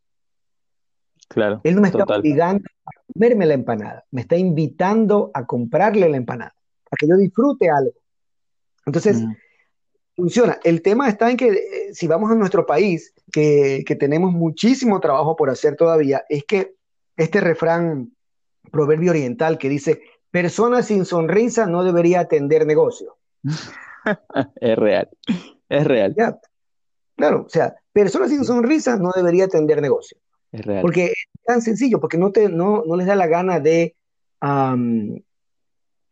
[1.28, 1.60] Claro.
[1.64, 6.16] Él no me está obligando a comerme la empanada, me está invitando a comprarle la
[6.16, 6.54] empanada
[6.96, 7.92] que yo disfrute algo.
[8.86, 9.32] Entonces, mm.
[10.16, 10.58] funciona.
[10.64, 15.00] El tema está en que eh, si vamos a nuestro país, que, que, tenemos muchísimo
[15.00, 16.74] trabajo por hacer todavía, es que
[17.16, 18.12] este refrán
[18.70, 20.02] proverbio oriental que dice,
[20.34, 23.16] persona sin sonrisa no debería atender negocio.
[24.60, 25.08] es real,
[25.68, 26.12] es real.
[26.16, 26.36] Ya.
[27.14, 30.18] Claro, o sea, persona sin sonrisa no debería atender negocio.
[30.50, 30.82] Es real.
[30.82, 33.94] Porque es tan sencillo, porque no, te, no, no les da la gana de
[34.42, 35.20] um,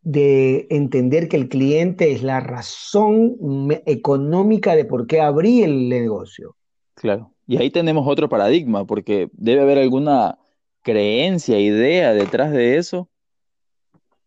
[0.03, 3.37] de entender que el cliente es la razón
[3.87, 6.55] económica de por qué abrí el negocio.
[6.95, 7.33] Claro.
[7.49, 10.39] Y ahí tenemos otro paradigma, porque debe haber alguna
[10.83, 13.09] creencia, idea detrás de eso.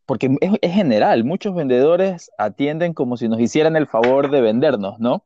[0.05, 4.99] Porque es, es, general, muchos vendedores atienden como si nos hicieran el favor de vendernos,
[4.99, 5.25] ¿no?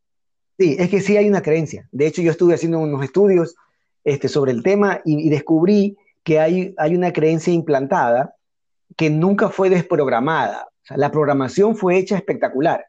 [0.58, 1.88] Sí, es que sí hay una creencia.
[1.92, 3.56] De hecho, yo estuve haciendo unos estudios
[4.04, 8.36] este, sobre el tema y, y descubrí que hay, hay una creencia implantada
[8.96, 10.68] que nunca fue desprogramada.
[10.84, 12.86] O sea, la programación fue hecha espectacular,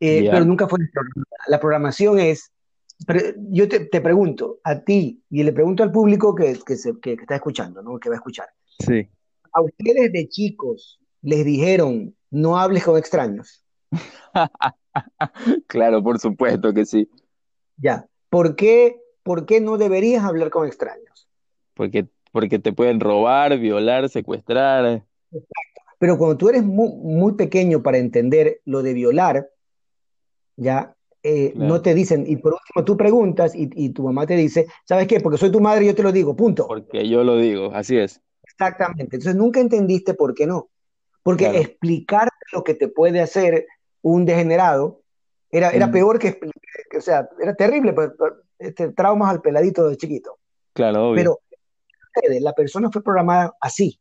[0.00, 0.32] eh, yeah.
[0.32, 1.36] pero nunca fue desprogramada.
[1.48, 2.52] La programación es,
[3.50, 7.12] yo te, te, pregunto a ti y le pregunto al público que, que, se, que,
[7.14, 7.98] está escuchando, ¿no?
[7.98, 8.48] que va a escuchar.
[8.78, 9.08] Sí.
[9.52, 13.64] ¿A ustedes de chicos les dijeron no hables con extraños?
[15.66, 17.08] claro, por supuesto que sí.
[17.76, 18.06] Ya.
[18.28, 21.28] ¿Por qué, ¿Por qué no deberías hablar con extraños?
[21.74, 25.04] Porque, porque te pueden robar, violar, secuestrar.
[25.98, 29.50] Pero cuando tú eres muy, muy pequeño para entender lo de violar,
[30.56, 31.68] ya eh, claro.
[31.68, 35.06] no te dicen, y por último tú preguntas y, y, tu mamá te dice, ¿sabes
[35.06, 35.20] qué?
[35.20, 36.66] Porque soy tu madre y yo te lo digo, punto.
[36.66, 38.20] Porque yo lo digo, así es.
[38.42, 39.16] Exactamente.
[39.16, 40.68] Entonces nunca entendiste por qué no.
[41.22, 41.58] Porque claro.
[41.58, 43.66] explicar lo que te puede hacer
[44.02, 45.02] un degenerado
[45.50, 45.92] era, era mm.
[45.92, 46.38] peor que,
[46.96, 47.94] o sea, era terrible.
[48.58, 50.38] este, traumas al peladito de chiquito.
[50.72, 51.40] Claro, obvio.
[52.14, 54.00] Pero la persona fue programada así.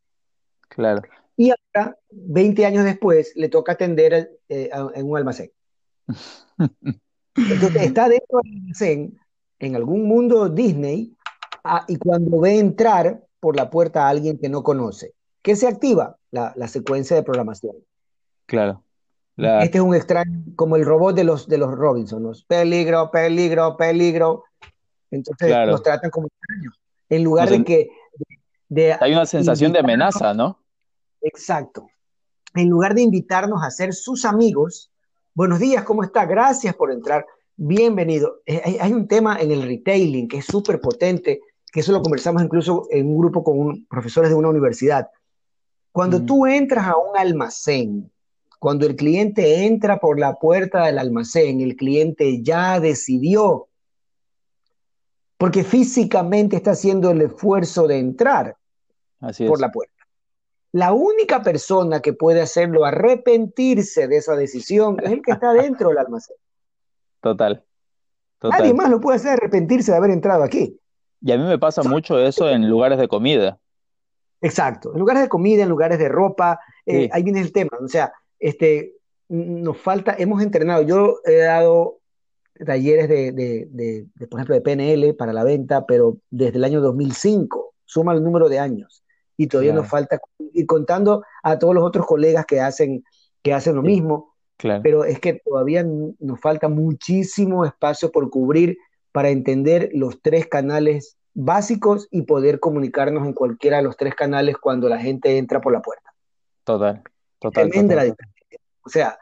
[0.68, 1.02] Claro.
[1.36, 5.52] Y ahora, 20 años después, le toca atender eh, en un almacén.
[7.36, 9.20] Entonces está dentro del almacén,
[9.60, 11.16] en algún mundo Disney,
[11.64, 15.68] ah, y cuando ve entrar por la puerta a alguien que no conoce, ¿qué se
[15.68, 16.18] activa?
[16.32, 17.76] La, secuencia de programación.
[18.46, 18.84] Claro.
[19.38, 24.44] Este es un extraño, como el robot de los, de los Robinson, peligro, peligro, peligro.
[25.12, 26.80] Entonces nos tratan como extraños.
[27.10, 27.90] En lugar de que...
[29.00, 30.60] Hay una sensación de amenaza, ¿no?
[31.22, 31.88] Exacto.
[32.56, 34.92] En lugar de invitarnos a ser sus amigos,
[35.34, 36.26] buenos días, ¿cómo está?
[36.26, 37.26] Gracias por entrar.
[37.56, 38.42] Bienvenido.
[38.46, 42.44] Eh, hay un tema en el retailing que es súper potente, que eso lo conversamos
[42.44, 45.10] incluso en un grupo con profesores de una universidad.
[45.92, 48.12] Cuando tú entras a un almacén,
[48.60, 53.68] cuando el cliente entra por la puerta del almacén, el cliente ya decidió,
[55.38, 58.58] porque físicamente está haciendo el esfuerzo de entrar
[59.48, 59.94] por la puerta.
[60.72, 65.90] La única persona que puede hacerlo arrepentirse de esa decisión es el que está dentro
[65.90, 66.36] del almacén.
[67.22, 67.64] Total.
[68.44, 70.80] Nadie más lo puede hacer arrepentirse de haber entrado aquí.
[71.22, 73.60] Y a mí me pasa mucho eso en lugares de comida.
[74.42, 77.72] Exacto, en lugares de comida, en lugares de ropa, eh, ahí viene el tema.
[77.82, 78.96] O sea, este,
[79.28, 82.00] nos falta, hemos entrenado, yo he dado
[82.66, 88.14] talleres de, por ejemplo, de PNL para la venta, pero desde el año 2005, suma
[88.14, 89.04] el número de años.
[89.38, 90.20] Y todavía nos falta
[90.54, 93.06] ir contando a todos los otros colegas que hacen,
[93.42, 94.36] que hacen lo mismo.
[94.58, 98.78] Pero es que todavía nos falta muchísimo espacio por cubrir
[99.14, 104.58] para entender los tres canales básicos y poder comunicarnos en cualquiera de los tres canales
[104.58, 106.14] cuando la gente entra por la puerta.
[106.64, 107.04] Total,
[107.40, 107.72] total.
[108.84, 109.18] O sea,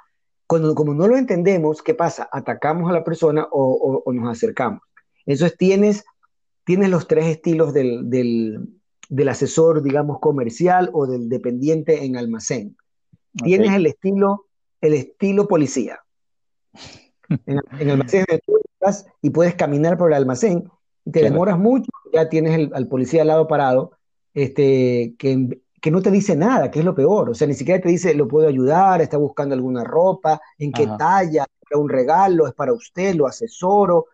[0.47, 2.30] cuando como no lo entendemos, ¿qué pasa?
[2.32, 4.82] Atacamos a la persona o, nos acercamos.
[5.26, 6.05] Eso es, tienes,
[6.64, 12.78] tienes los tres estilos del, del asesor, digamos, comercial o del dependiente en almacén.
[13.43, 14.47] Tienes el estilo,
[14.82, 15.99] el estilo policía.
[17.45, 20.64] En, el almacén tú estás y puedes caminar por el almacén,
[21.12, 23.91] te demoras mucho, ya tienes al policía al lado parado,
[24.34, 27.30] este, que, que, no te dice nada, que es lo peor.
[27.30, 30.88] O sea, ni siquiera te dice, lo puedo ayudar, está buscando alguna ropa, en qué
[30.97, 31.45] talla,
[31.76, 34.05] un regalo, es para usted, lo asesoro.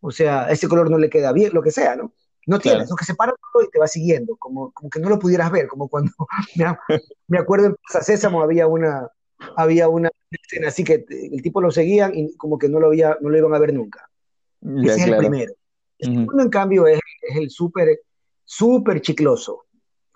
[0.00, 2.12] O sea, ese color no le queda bien, lo que sea, ¿no?
[2.46, 2.96] No tienes, claro.
[2.96, 5.68] que se para todo y te va siguiendo, como, como que no lo pudieras ver,
[5.68, 6.12] como cuando
[7.28, 9.08] me, acuerdo en Plaza Sésamo había una,
[9.54, 13.18] había una escena así que el tipo lo seguían y como que no lo, había,
[13.20, 14.08] no lo iban a ver nunca.
[14.62, 15.52] Ese es el primero.
[15.98, 18.00] El segundo, en cambio, es, es el súper,
[18.44, 19.66] súper chicloso,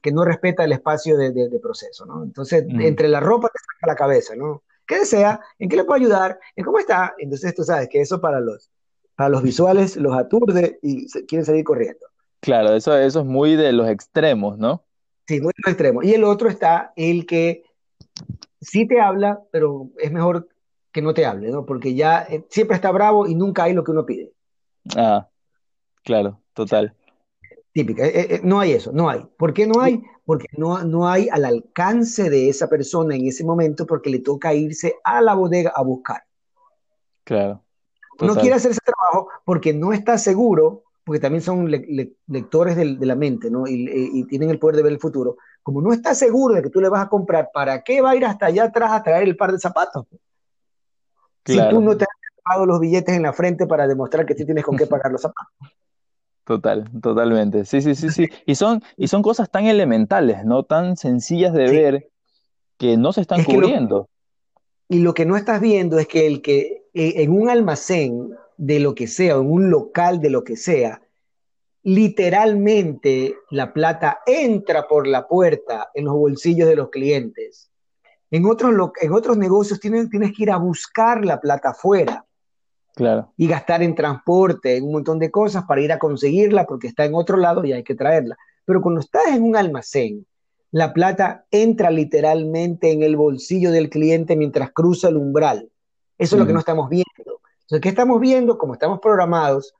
[0.01, 2.23] que no respeta el espacio de, de, proceso, ¿no?
[2.25, 4.63] Entonces, entre la ropa te saca la cabeza, ¿no?
[4.87, 5.41] ¿Qué desea?
[5.59, 6.39] ¿En qué le puedo ayudar?
[6.57, 7.15] ¿En cómo está?
[7.19, 8.71] Entonces, tú sabes que eso para los,
[9.15, 12.07] para los visuales los aturde y quieren salir corriendo.
[12.41, 14.85] Claro, eso, eso es muy de los extremos, ¿no?
[15.29, 16.05] Sí, muy de los extremos.
[16.05, 17.63] Y el otro está el que
[18.61, 20.49] sí te habla, pero es mejor
[20.91, 21.65] que no te hable, ¿no?
[21.65, 24.33] Porque ya eh, siempre está bravo y nunca hay lo que uno pide.
[24.97, 25.29] Ah,
[26.03, 26.95] claro, total.
[27.73, 29.27] Típica, eh, eh, no hay eso, no hay.
[29.37, 30.03] ¿Por qué no hay?
[30.25, 34.53] Porque no, no hay al alcance de esa persona en ese momento porque le toca
[34.53, 36.23] irse a la bodega a buscar.
[37.25, 37.63] Claro.
[38.21, 43.17] No quiere hacer ese trabajo porque no está seguro porque también son lectores de, la
[43.17, 43.67] mente, ¿no?
[43.67, 45.37] Y, tienen el poder de ver el futuro.
[45.63, 48.17] Como no está seguro de que tú le vas a comprar, ¿para qué va a
[48.17, 50.07] ir hasta allá atrás a traer el par de zapatos?
[51.45, 54.45] Si tú no te has pagado los billetes en la frente para demostrar que sí
[54.45, 55.53] tienes con qué pagar los zapatos.
[56.45, 57.65] Total, totalmente.
[57.65, 58.29] Sí, sí, sí, sí.
[58.47, 60.65] Y son, y son cosas tan elementales, ¿no?
[60.65, 62.11] Tan sencillas de ver
[62.79, 64.09] que no se están cubriendo.
[64.89, 68.81] y lo que no estás viendo es que el que eh, en un almacén de
[68.81, 71.01] lo que sea, en un local de lo que sea,
[71.83, 77.71] literalmente la plata entra por la puerta en los bolsillos de los clientes.
[78.31, 82.25] En otros, en otros negocios tienes, tienes que ir a buscar la plata afuera.
[82.95, 83.33] Claro.
[83.37, 87.05] Y gastar en transporte, en un montón de cosas para ir a conseguirla porque está
[87.05, 88.37] en otro lado y hay que traerla.
[88.65, 90.27] Pero cuando estás en un almacén,
[90.71, 95.71] la plata entra literalmente en el bolsillo del cliente mientras cruza el umbral.
[96.19, 97.41] Eso es lo que no estamos viendo.
[97.63, 98.59] Entonces, ¿qué estamos viendo?
[98.59, 99.75] Como estamos programados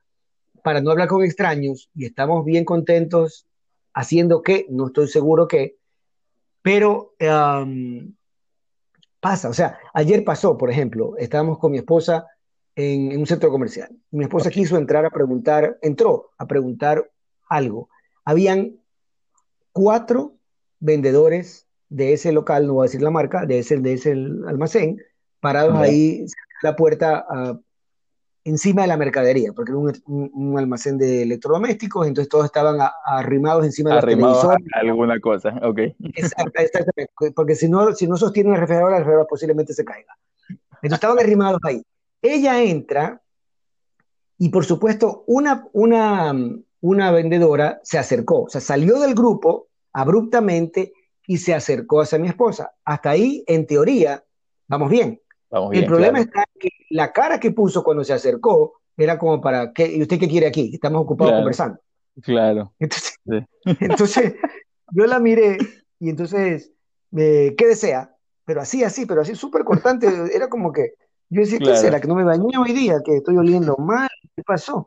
[0.63, 3.47] para no hablar con extraños y estamos bien contentos
[3.95, 5.77] haciendo qué, no estoy seguro qué,
[6.63, 7.15] pero
[9.21, 12.27] pasa, o sea, ayer pasó, por ejemplo, estábamos con mi esposa
[12.77, 13.91] en, un centro comercial.
[14.11, 17.11] Mi esposa quiso entrar a preguntar, entró a preguntar
[17.49, 17.89] algo.
[18.25, 18.77] Habían
[19.73, 20.35] cuatro
[20.81, 25.01] vendedores de ese local, no voy a decir la marca, de ese, de ese almacén,
[25.41, 26.25] parados ahí
[26.63, 27.27] la puerta
[28.45, 33.91] encima de la mercadería, porque era un, almacén de electrodomésticos, entonces todos estaban arrimados encima
[33.91, 35.79] de arrimados a alguna cosa, ok.
[36.15, 40.17] exactamente, porque si no, si no sostiene una refrigeradora, la refrigeradora posiblemente se caiga.
[40.49, 41.83] Entonces estaban arrimados ahí.
[42.23, 43.21] Ella entra
[44.39, 46.35] y por supuesto una, una,
[46.81, 50.93] una vendedora se acercó, o sea, salió del grupo abruptamente
[51.27, 52.73] y se acercó hacia mi esposa.
[52.85, 54.25] Hasta ahí, en teoría,
[54.67, 55.21] vamos bien.
[55.73, 59.73] el problema está en que la cara que puso cuando se acercó era como para,
[59.73, 60.71] ¿qué, ¿y usted qué quiere aquí?
[60.75, 61.79] Estamos ocupados conversando.
[62.23, 62.75] Claro.
[63.65, 64.35] Entonces,
[64.91, 65.59] yo la miré
[65.99, 66.73] y entonces,
[67.13, 68.15] ¿qué desea?
[68.45, 70.09] Pero así, así, pero así súper cortante.
[70.35, 70.95] Era como que,
[71.33, 71.99] yo decía, ¿qué será?
[71.99, 74.87] Que no me bañé hoy día, que estoy oliendo mal, ¿qué pasó?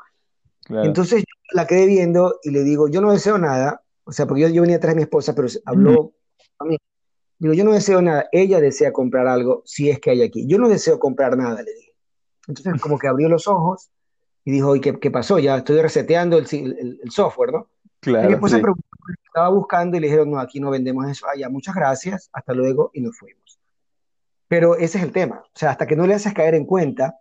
[0.69, 4.43] Entonces yo la quedé viendo y le digo, yo no deseo nada, o sea, porque
[4.43, 6.13] yo, yo venía atrás de mi esposa, pero habló
[6.59, 6.77] a mí.
[7.39, 10.45] Digo, yo no deseo nada, ella desea comprar algo si es que hay aquí.
[10.47, 11.93] Yo no deseo comprar nada, le dije.
[12.47, 13.89] Entonces como que abrió los ojos
[14.43, 15.39] y dijo, ¿y qué, qué pasó?
[15.39, 16.45] Ya estoy reseteando el,
[17.03, 17.69] el, software, ¿no?
[18.01, 18.25] Claro.
[18.25, 18.61] Y mi esposa
[19.25, 21.25] estaba buscando y le dijeron, no, aquí no vendemos eso.
[21.25, 23.44] Ah, ya, muchas gracias, hasta luego, y nos fuimos.
[24.47, 25.43] Pero ese es el tema.
[25.45, 27.19] O sea, hasta que no le haces caer en cuenta,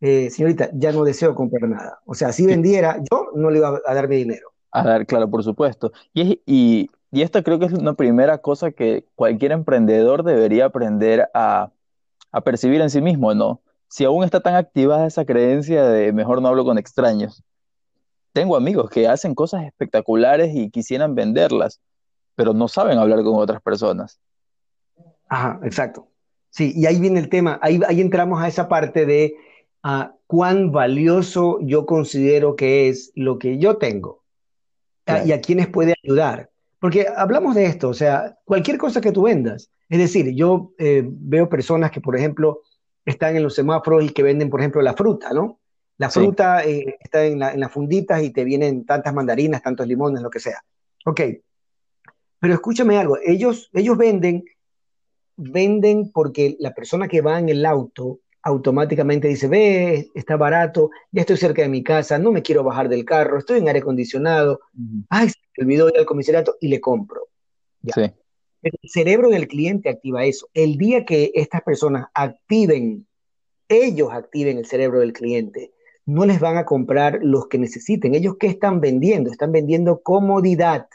[0.00, 2.00] eh, señorita, ya no deseo comprar nada.
[2.06, 4.52] O sea, si vendiera, yo no le iba a dar mi dinero.
[4.72, 5.92] A dar, claro, por supuesto.
[6.14, 11.28] Y, y, y esta creo que es una primera cosa que cualquier emprendedor debería aprender
[11.34, 11.70] a,
[12.32, 13.60] a percibir en sí mismo, ¿no?
[13.88, 17.42] Si aún está tan activada esa creencia de mejor no hablo con extraños.
[18.32, 21.80] Tengo amigos que hacen cosas espectaculares y quisieran venderlas,
[22.36, 24.20] pero no saben hablar con otras personas.
[25.28, 26.06] Ajá, exacto.
[26.50, 29.36] Sí, y ahí viene el tema, ahí, ahí entramos a esa parte de
[29.82, 34.20] a cuán valioso yo considero que es lo que yo tengo
[35.24, 36.50] y a quienes puede ayudar.
[36.78, 39.70] Porque hablamos de esto, o sea, cualquier cosa que tú vendas.
[39.88, 42.62] Es decir, yo eh, veo personas que, por ejemplo,
[43.04, 45.58] están en los semáforos y que venden, por ejemplo, la fruta, ¿no?
[45.98, 49.86] La fruta eh, está en, la, en, las funditas y te vienen tantas mandarinas, tantos
[49.86, 50.62] limones, lo que sea.
[51.04, 51.20] Ok.
[52.38, 54.44] Pero escúchame algo, ellos, ellos venden,
[55.40, 61.22] venden porque la persona que va en el auto automáticamente dice, ve, está barato, ya
[61.22, 64.60] estoy cerca de mi casa, no me quiero bajar del carro, estoy en aire acondicionado,
[65.10, 67.28] ay, se me olvidó ir al comisariato y le compro.
[68.62, 70.48] El cerebro del cliente activa eso.
[70.52, 73.06] El día que estas personas activen,
[73.68, 75.72] ellos activen el cerebro del cliente,
[76.06, 78.14] no les van a comprar los que necesiten.
[78.14, 79.30] Ellos qué están vendiendo?
[79.30, 80.88] Están vendiendo comodidad.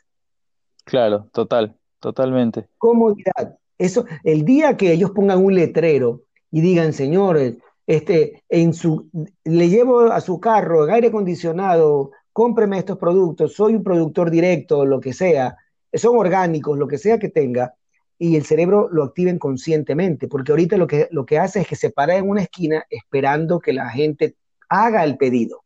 [0.83, 2.67] Claro, total, totalmente.
[2.77, 3.57] Comodidad.
[3.77, 6.21] Eso, el día que ellos pongan un letrero
[6.51, 7.57] y digan, señores,
[7.87, 9.09] este, en su,
[9.43, 14.85] le llevo a su carro en aire acondicionado, cómpreme estos productos, soy un productor directo,
[14.85, 15.57] lo que sea,
[15.93, 17.75] son orgánicos, lo que sea que tenga,
[18.17, 21.75] y el cerebro lo activen conscientemente, porque ahorita lo que, lo que hace es que
[21.75, 24.35] se para en una esquina esperando que la gente
[24.69, 25.63] haga el pedido.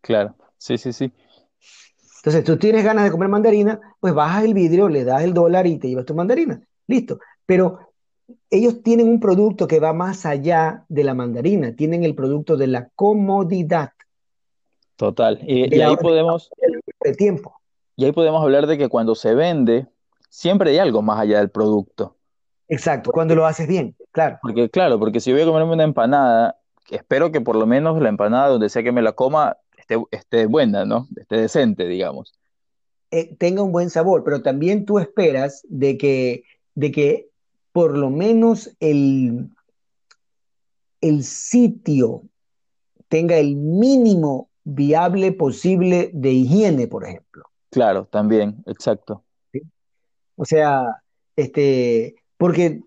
[0.00, 1.12] Claro, sí, sí, sí.
[2.18, 5.66] Entonces, tú tienes ganas de comer mandarina, pues bajas el vidrio, le das el dólar
[5.66, 6.60] y te llevas tu mandarina.
[6.86, 7.18] Listo.
[7.48, 7.78] Pero
[8.50, 12.66] ellos tienen un producto que va más allá de la mandarina, tienen el producto de
[12.66, 13.92] la comodidad.
[14.96, 15.40] Total.
[15.46, 16.50] Y, ahí podemos...
[17.00, 17.58] De tiempo.
[17.96, 19.86] Y ahí podemos hablar de que cuando se vende,
[20.28, 22.16] siempre hay algo más allá del producto.
[22.68, 24.38] Exacto, cuando lo haces bien, claro.
[24.42, 26.58] Porque claro, porque si voy a comerme una empanada,
[26.90, 29.56] espero que por lo menos la empanada, donde sea que me la coma,
[30.10, 31.08] esté, buena, ¿no?
[31.16, 32.34] Esté decente, digamos.
[33.10, 36.44] Eh, tenga un buen sabor, pero también tú esperas de que,
[36.74, 37.27] de que
[37.78, 39.50] por lo menos el,
[41.00, 42.24] el sitio
[43.06, 47.44] tenga el mínimo viable posible de higiene, por ejemplo.
[47.70, 49.22] Claro, también, exacto.
[50.34, 50.86] O sea,
[51.36, 52.80] este, porque,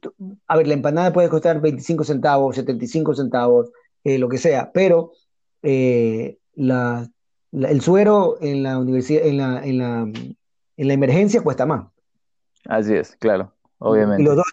[0.45, 3.71] a ver, la empanada puede costar 25 centavos, 75 centavos,
[4.03, 5.13] eh, lo que sea, pero
[5.61, 7.09] eh, la,
[7.53, 11.85] el suero en la universidad, en la, en la, en la emergencia cuesta más.
[12.65, 14.21] Así es, claro, obviamente.
[14.21, 14.45] Y los dos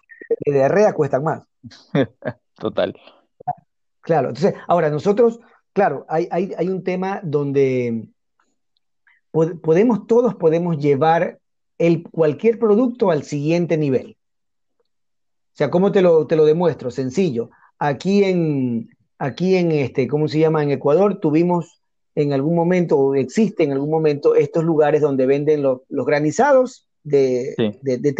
[0.45, 1.43] de diarrea cuestan más.
[2.55, 2.95] Total.
[4.01, 5.39] Claro, entonces, ahora nosotros,
[5.73, 8.07] claro, hay, hay, un tema donde
[9.31, 11.39] podemos, todos podemos llevar
[11.77, 14.17] el, cualquier producto al siguiente nivel.
[14.79, 16.89] O sea, ¿cómo te lo, te lo demuestro?
[16.89, 17.51] Sencillo.
[17.77, 20.63] Aquí en, aquí en este, ¿cómo se llama?
[20.63, 21.81] En Ecuador tuvimos
[22.15, 27.53] en algún momento, o existe en algún momento, estos lugares donde venden los, granizados de,
[27.81, 28.15] de,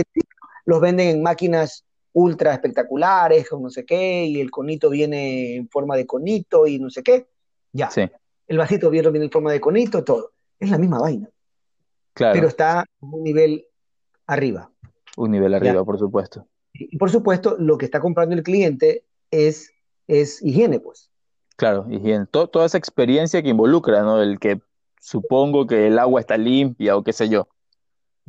[0.65, 1.85] los venden en máquinas
[2.19, 6.79] ultra espectaculares, o no sé qué, y el conito viene en forma de conito y
[6.79, 7.27] no sé qué.
[7.71, 7.89] Ya.
[8.47, 10.31] El vasito viene en forma de conito, todo.
[10.59, 11.29] Es la misma vaina.
[12.13, 12.33] Claro.
[12.33, 13.65] Pero está un nivel
[14.27, 14.71] arriba.
[15.17, 16.47] Un nivel arriba, por supuesto.
[16.73, 19.71] Y por supuesto, lo que está comprando el cliente es,
[20.07, 21.09] es higiene, pues.
[21.55, 22.25] Claro, higiene.
[22.27, 24.21] toda esa experiencia que involucra, ¿no?
[24.21, 24.61] El que
[24.99, 27.47] supongo que el agua está limpia o qué sé yo.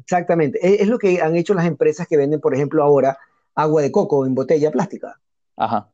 [0.02, 0.58] Exactamente.
[0.82, 3.18] Es, lo que han hecho las empresas que venden, por ejemplo, ahora
[3.62, 5.20] agua de coco en botella plástica.
[5.56, 5.90] Ajá.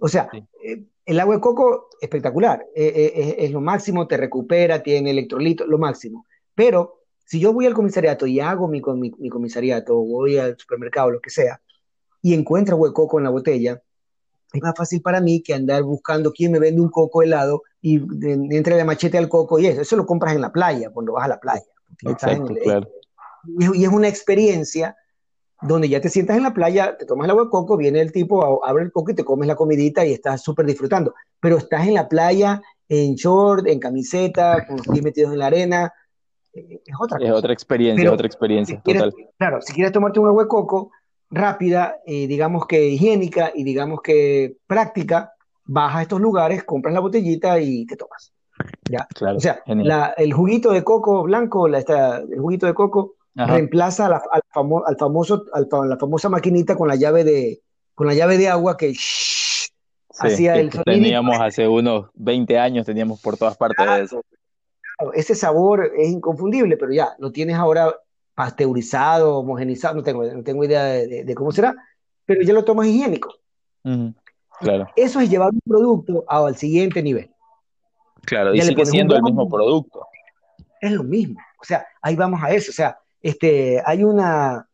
[0.00, 0.28] o sea,
[0.64, 2.64] eh, el agua de coco, espectacular.
[2.74, 6.26] Eh, eh, es lo máximo, te recupera, tiene electrolitos, lo máximo.
[6.54, 11.10] Pero si yo voy al comisariato y hago mi, mi, comisariato, o voy al supermercado,
[11.10, 11.60] lo que sea,
[12.22, 13.82] y encuentro agua de coco en la botella,
[14.52, 17.96] es más fácil para mí que andar buscando quién me vende un coco helado y
[18.54, 19.80] entre la machete al coco y eso.
[19.80, 21.64] Eso lo compras en la playa, cuando vas a la playa.
[22.04, 22.88] Exacto, claro.
[23.58, 24.96] Y, es una experiencia
[25.62, 28.12] donde ya te sientas en la playa, te tomas el agua de coco, viene el
[28.12, 31.14] tipo, abre el coco y te comes la comidita y estás súper disfrutando.
[31.40, 35.46] Pero estás en la playa, en short, en camiseta, con los pies metidos en la
[35.46, 35.92] arena,
[36.52, 39.14] eh, es otra Es otra experiencia, otra experiencia, total.
[39.38, 40.90] Claro, si quieres tomarte un agua de coco,
[41.30, 45.32] rápida, eh, digamos que higiénica y digamos que práctica,
[45.64, 48.32] vas a estos lugares, compras la botellita y te tomas.
[48.90, 49.06] ¿ya?
[49.14, 49.62] Claro, o sea,
[50.16, 54.42] el juguito de coco blanco, la, el juguito de coco reemplaza al,
[54.98, 55.44] famoso,
[55.86, 57.62] la famosa maquinita con la llave de,
[57.94, 58.94] con la llave de agua que
[60.18, 60.84] hacía el sonido.
[60.84, 64.24] Teníamos hace unos 20 años, teníamos por todas partes de eso.
[65.14, 67.94] Ese sabor es inconfundible, pero ya, lo tienes ahora
[68.34, 71.74] pasteurizado, homogenizado, no tengo, no tengo idea de, cómo será,
[72.26, 73.34] pero ya lo tomas higiénico.
[74.60, 74.88] Claro.
[74.96, 77.30] Eso es llevar un producto al siguiente nivel.
[78.22, 80.06] Claro, y sigue siendo el mismo producto.
[80.80, 81.38] Es lo mismo.
[81.60, 82.70] O sea, ahí vamos a eso.
[82.70, 84.68] O sea, este, hay una,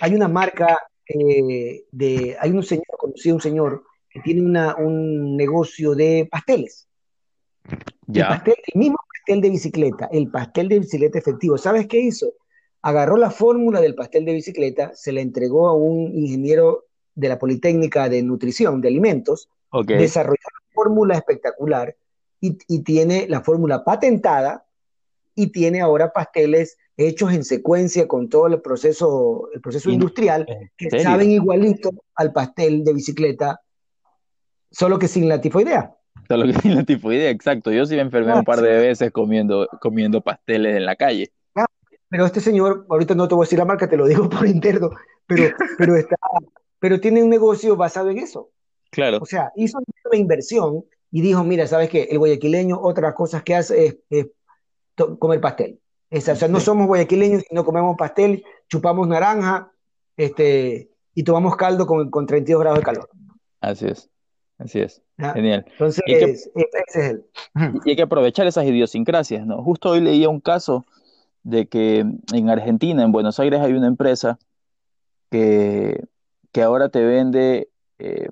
[0.00, 5.36] hay una marca eh, de, hay un señor, conocido un señor que tiene una, un
[5.36, 6.88] negocio de pasteles.
[8.06, 8.42] Ya.
[8.44, 11.58] El, el mismo pastel de bicicleta, el pastel de bicicleta efectivo.
[11.58, 12.32] ¿Sabes qué hizo?
[12.86, 16.84] agarró la fórmula del pastel de bicicleta, se la entregó a un ingeniero
[17.16, 19.48] de la Politécnica de Nutrición de Alimentos,
[19.88, 21.96] desarrolló una fórmula espectacular
[22.40, 22.52] y,
[22.84, 24.66] tiene la fórmula patentada
[25.34, 31.00] y tiene ahora pasteles hechos en secuencia con todo el proceso, el proceso industrial que
[31.00, 33.60] saben igualito al pastel de bicicleta,
[34.70, 35.94] solo que sin la tifoidea.
[36.28, 37.70] Solo que sin la tifoidea, exacto.
[37.70, 41.32] Yo sí me enfermé un par de veces comiendo, comiendo pasteles en la calle.
[42.08, 44.46] Pero este señor, ahorita no te voy a decir la marca, te lo digo por
[44.46, 44.90] interno,
[45.26, 46.16] pero, pero, está,
[46.78, 48.50] pero tiene un negocio basado en eso.
[48.90, 49.18] Claro.
[49.20, 52.04] O sea, hizo una inversión y dijo, mira, ¿sabes qué?
[52.04, 54.26] El guayaquileño, otras cosas que hace es,
[55.18, 55.80] comer pastel.
[56.10, 59.72] O sea, no somos guayaquileños y no comemos pastel, chupamos naranja
[60.16, 63.08] este, y tomamos caldo con, con 32 grados de calor.
[63.60, 64.10] Así es,
[64.58, 65.02] así es.
[65.18, 65.64] Genial.
[65.70, 66.50] Entonces, ese es
[66.94, 67.24] el...
[67.84, 69.62] Y hay que aprovechar esas idiosincrasias, ¿no?
[69.62, 70.84] Justo hoy leía un caso
[71.42, 74.38] de que en Argentina, en Buenos Aires, hay una empresa
[75.30, 76.04] que,
[76.52, 78.28] que ahora te vende eh,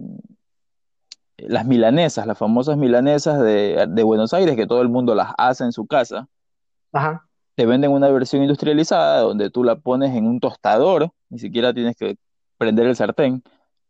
[1.37, 5.73] las milanesas, las famosas milanesas de, Buenos Aires, que todo el mundo las hace en
[5.73, 6.29] su casa.
[6.93, 7.27] Ajá.
[7.55, 11.97] Te venden una versión industrializada donde tú la pones en un tostador, ni siquiera tienes
[11.97, 12.17] que
[12.59, 13.43] prender el sartén,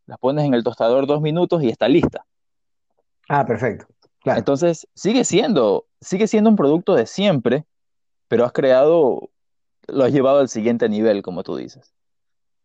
[0.07, 2.27] la pones en el tostador dos minutos y está lista.
[3.29, 3.87] Ah, perfecto.
[4.25, 7.65] Entonces, sigue siendo, sigue siendo un producto de siempre,
[8.29, 9.31] pero has creado,
[9.87, 11.93] lo has llevado al siguiente nivel, como tú dices.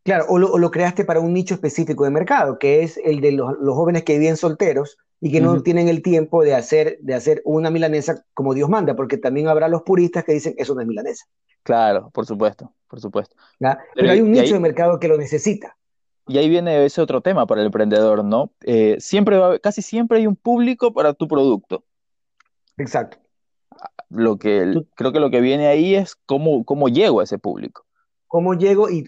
[0.03, 3.55] Claro, o lo, creaste para un nicho específico de mercado, que es el de los,
[3.59, 7.69] jóvenes que viven solteros y que no tienen el tiempo de hacer, de hacer una
[7.69, 11.25] milanesa como Dios manda, porque también habrá los puristas que dicen eso no es milanesa.
[11.63, 13.35] Claro, por supuesto, por supuesto.
[13.59, 15.75] Pero, hay un nicho de mercado que lo necesita.
[16.27, 18.51] Y ahí viene ese otro tema para el emprendedor, ¿no?
[18.61, 21.83] Eh, siempre va, casi siempre hay un público para tu producto.
[22.77, 23.17] Exacto.
[24.09, 27.85] Lo que, creo que lo que viene ahí es cómo, cómo llego a ese público.
[28.27, 29.03] ¿Cómo llego y,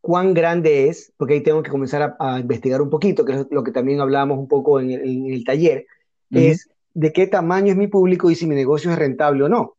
[0.00, 1.12] cuán grande es?
[1.16, 4.38] Porque ahí tengo que comenzar a, investigar un poquito, que es lo que también hablábamos
[4.38, 5.86] un poco en el, taller,
[6.30, 9.76] es de qué tamaño es mi público y si mi negocio es rentable o no.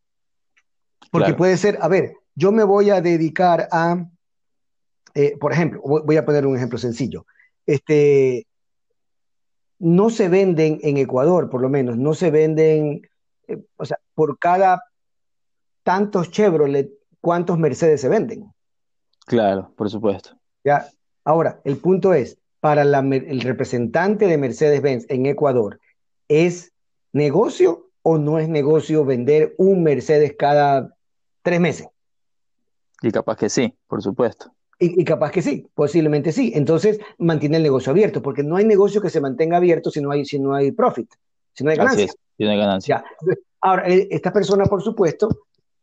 [1.11, 4.07] Porque puede ser, a ver, yo me voy a dedicar a,
[5.13, 7.25] eh, por ejemplo, voy a poner un ejemplo sencillo.
[7.65, 8.47] Este,
[9.79, 13.01] no se venden en Ecuador, por lo menos, no se venden
[13.51, 14.83] eh, o sea, por cada
[15.83, 18.51] tantos Chevrolet, ¿cuántos Mercedes se venden?
[19.25, 20.31] Claro, por supuesto.
[20.63, 20.87] Ya.
[21.23, 25.79] Ahora, el punto es, para el representante de Mercedes-Benz en Ecuador,
[26.27, 26.73] ¿es
[27.13, 30.95] negocio o no es negocio vender un Mercedes cada
[31.41, 31.87] tres meses?
[33.01, 34.51] Y capaz que sí, por supuesto.
[34.79, 36.51] Y, capaz que sí, posiblemente sí.
[36.55, 40.09] Entonces mantiene el negocio abierto, porque no hay negocio que se mantenga abierto si no
[40.11, 41.11] hay, si no hay profit,
[41.53, 42.11] si no hay ganancia
[42.41, 43.03] tiene ganancia.
[43.61, 45.29] Ahora, e, esta persona, por supuesto,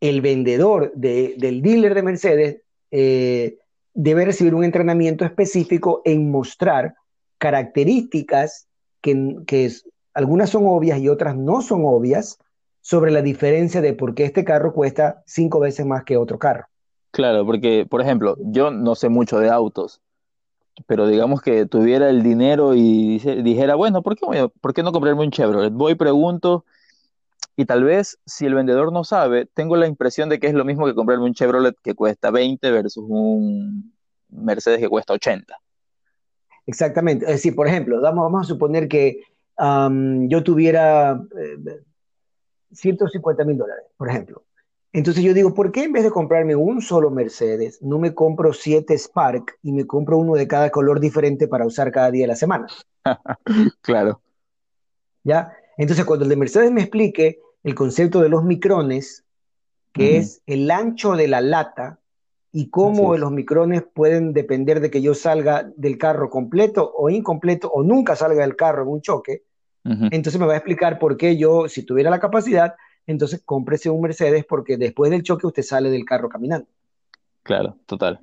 [0.00, 3.58] el vendedor del dealer de Mercedes eh,
[3.94, 6.94] debe recibir un entrenamiento específico en mostrar
[7.38, 8.66] características
[9.00, 9.70] que,
[10.14, 12.38] algunas son obvias y otras no son obvias
[12.80, 16.66] sobre la diferencia de por qué este carro cuesta cinco veces más que otro carro.
[17.10, 20.00] Claro, porque, por ejemplo, yo no sé mucho de autos,
[20.86, 25.22] pero digamos que tuviera el dinero y dijera, bueno, ¿por qué, ¿por qué no comprarme
[25.22, 25.72] un Chevrolet?
[25.72, 26.64] Voy, pregunto,
[27.58, 30.64] y tal vez si el vendedor no sabe, tengo la impresión de que es lo
[30.64, 33.92] mismo que comprarme un Chevrolet que cuesta 20 versus un
[34.28, 35.56] Mercedes que cuesta 80.
[36.66, 37.24] Exactamente.
[37.24, 39.24] Es decir, por ejemplo, vamos, a suponer que
[39.58, 41.20] yo tuviera
[42.70, 44.44] 150 eh, mil dólares, por ejemplo.
[44.92, 48.52] Entonces yo digo, ¿por qué en vez de comprarme un solo Mercedes, no me compro
[48.52, 52.28] siete Spark y me compro uno de cada color diferente para usar cada día de
[52.28, 52.68] la semana?
[53.80, 54.22] claro.
[55.24, 55.52] ¿Ya?
[55.76, 59.24] Entonces cuando el de Mercedes me explique el concepto de los micrones,
[59.92, 61.98] que es el ancho de la lata
[62.52, 67.70] y cómo los micrones pueden depender de que yo salga del carro completo o incompleto
[67.70, 69.44] o nunca salga del carro en un choque,
[69.84, 72.74] entonces me va a explicar por qué yo, si tuviera la capacidad,
[73.06, 76.68] entonces cómprese un Mercedes porque después del choque usted sale del carro caminando.
[77.42, 78.20] Claro, total.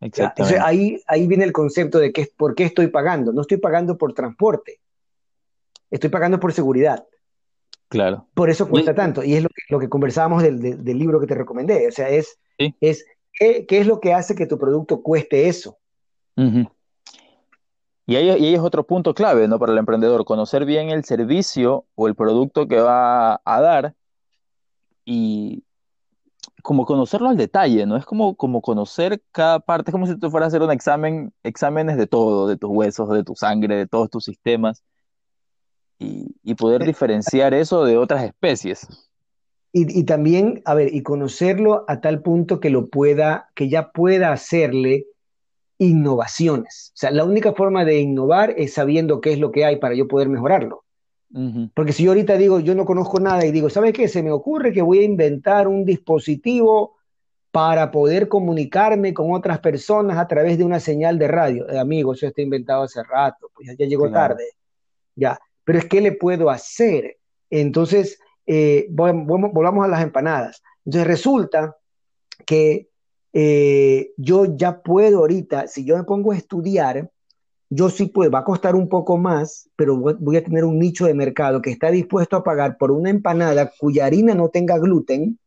[0.00, 0.60] Exactamente.
[0.60, 3.32] ahí, ahí viene el concepto de que, por qué estoy pagando.
[3.32, 4.80] No estoy pagando por transporte,
[5.90, 7.06] estoy pagando por seguridad.
[7.88, 8.26] Claro.
[8.34, 9.24] Por eso cuesta tanto.
[9.24, 11.88] Y es lo que, conversábamos del, libro que te recomendé.
[11.88, 13.04] O sea, es, es
[13.38, 15.78] ¿qué, es lo que hace que tu producto cueste eso.
[18.06, 19.58] Y ahí, y ahí, es otro punto clave, ¿no?
[19.58, 23.94] Para el emprendedor, conocer bien el servicio o el producto que va a dar
[25.04, 25.64] y
[26.62, 27.96] como conocerlo al detalle, ¿no?
[27.96, 31.32] Es como, como conocer cada parte, es como si tú fueras a hacer un examen,
[31.42, 34.82] exámenes de todo, de tus huesos, de tu sangre, de todos tus sistemas,
[35.98, 38.86] y, poder diferenciar eso de otras especies.
[39.72, 43.90] Y, y, también, a ver, y conocerlo a tal punto que lo pueda, que ya
[43.90, 45.06] pueda hacerle
[45.78, 46.92] innovaciones.
[46.94, 49.94] O sea, la única forma de innovar es sabiendo qué es lo que hay para
[49.94, 50.84] yo poder mejorarlo.
[51.74, 54.08] Porque si yo ahorita digo, yo no conozco nada y digo, ¿sabes qué?
[54.08, 56.96] Se me ocurre que voy a inventar un dispositivo
[57.50, 61.68] para poder comunicarme con otras personas a través de una señal de radio.
[61.68, 64.44] Eh, amigo, eso está inventado hace rato, pues ya, llegó tarde.
[65.14, 65.38] Ya,
[65.68, 67.18] pero es que le puedo hacer.
[67.50, 70.62] Entonces, eh, volvamos a las empanadas.
[70.86, 71.76] Entonces resulta
[72.46, 72.88] que
[73.34, 77.10] eh, yo ya puedo ahorita, si yo me pongo a estudiar,
[77.68, 81.04] yo sí puedo, va a costar un poco más, pero voy a tener un nicho
[81.04, 85.38] de mercado que está dispuesto a pagar por una empanada cuya harina no tenga gluten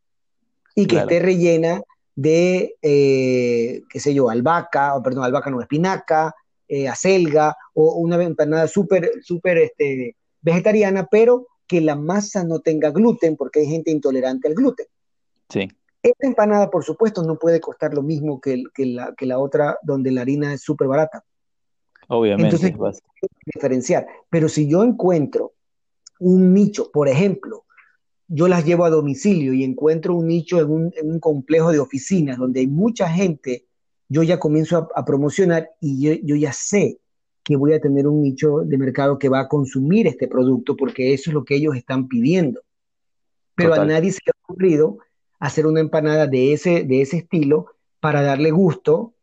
[0.75, 1.81] y que esté rellena
[2.13, 6.35] de, eh, qué sé yo, albahaca, o perdón, albahaca no, espinaca,
[6.73, 12.91] eh, acelga, o una empanada súper, súper este, vegetariana, pero que la masa no tenga
[12.91, 14.85] gluten, porque hay gente intolerante al gluten.
[15.49, 15.67] Sí.
[16.01, 20.11] Esta empanada, por supuesto, no puede costar lo mismo que, la, que la otra donde
[20.11, 21.25] la harina es súper barata.
[22.07, 22.55] Obviamente.
[22.55, 23.01] Entonces,
[23.53, 24.07] diferenciar.
[24.29, 25.53] Pero si yo encuentro
[26.19, 27.65] un nicho, por ejemplo,
[28.29, 32.61] yo las llevo a domicilio y encuentro un nicho en un, complejo de oficinas donde
[32.61, 33.65] hay mucha gente,
[34.11, 36.99] yo ya comienzo a, promocionar y yo, ya sé
[37.43, 41.13] que voy a tener un nicho de mercado que va a consumir este producto porque
[41.13, 42.61] eso es lo que ellos están pidiendo.
[43.55, 44.97] Pero a nadie se le ha ocurrido
[45.39, 47.67] hacer una empanada de ese, de ese estilo
[47.99, 49.13] para darle gusto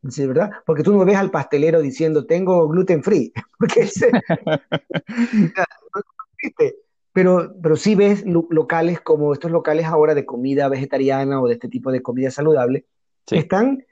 [0.00, 0.50] ¿verdad?
[0.64, 3.86] Porque tú no ves al pastelero diciendo, tengo gluten free, porque
[7.12, 11.68] pero, pero sí ves locales como estos locales ahora de comida vegetariana o de este
[11.68, 12.86] tipo de comida saludable,
[13.26, 13.84] que están,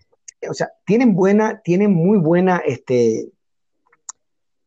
[0.48, 3.30] o sea, tienen buena, tienen muy buena, este,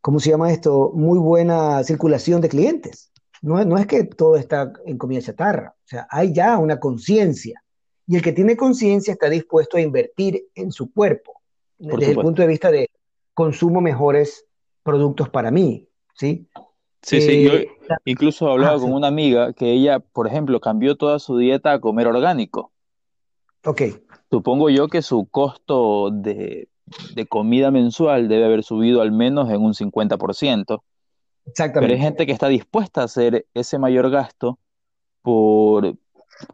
[0.00, 0.92] ¿cómo se llama esto?
[0.94, 3.12] Muy buena circulación de clientes.
[3.42, 7.62] No, no es que todo está en comida chatarra, o sea, hay ya una conciencia.
[8.06, 11.40] Y el que tiene conciencia está dispuesto a invertir en su cuerpo,
[11.78, 12.90] desde el punto de vista de
[13.34, 14.44] consumo mejores
[14.82, 16.48] productos para mí, ¿sí?
[17.02, 17.68] Sí, sí, yo eh,
[18.04, 21.72] incluso he hablado ah, con una amiga que ella, por ejemplo, cambió toda su dieta
[21.72, 22.72] a comer orgánico.
[23.64, 23.82] Ok.
[24.30, 26.68] Supongo yo que su costo de,
[27.14, 30.82] de comida mensual debe haber subido al menos en un 50%.
[31.46, 31.80] Exactamente.
[31.80, 34.58] Pero hay gente que está dispuesta a hacer ese mayor gasto
[35.22, 35.96] por,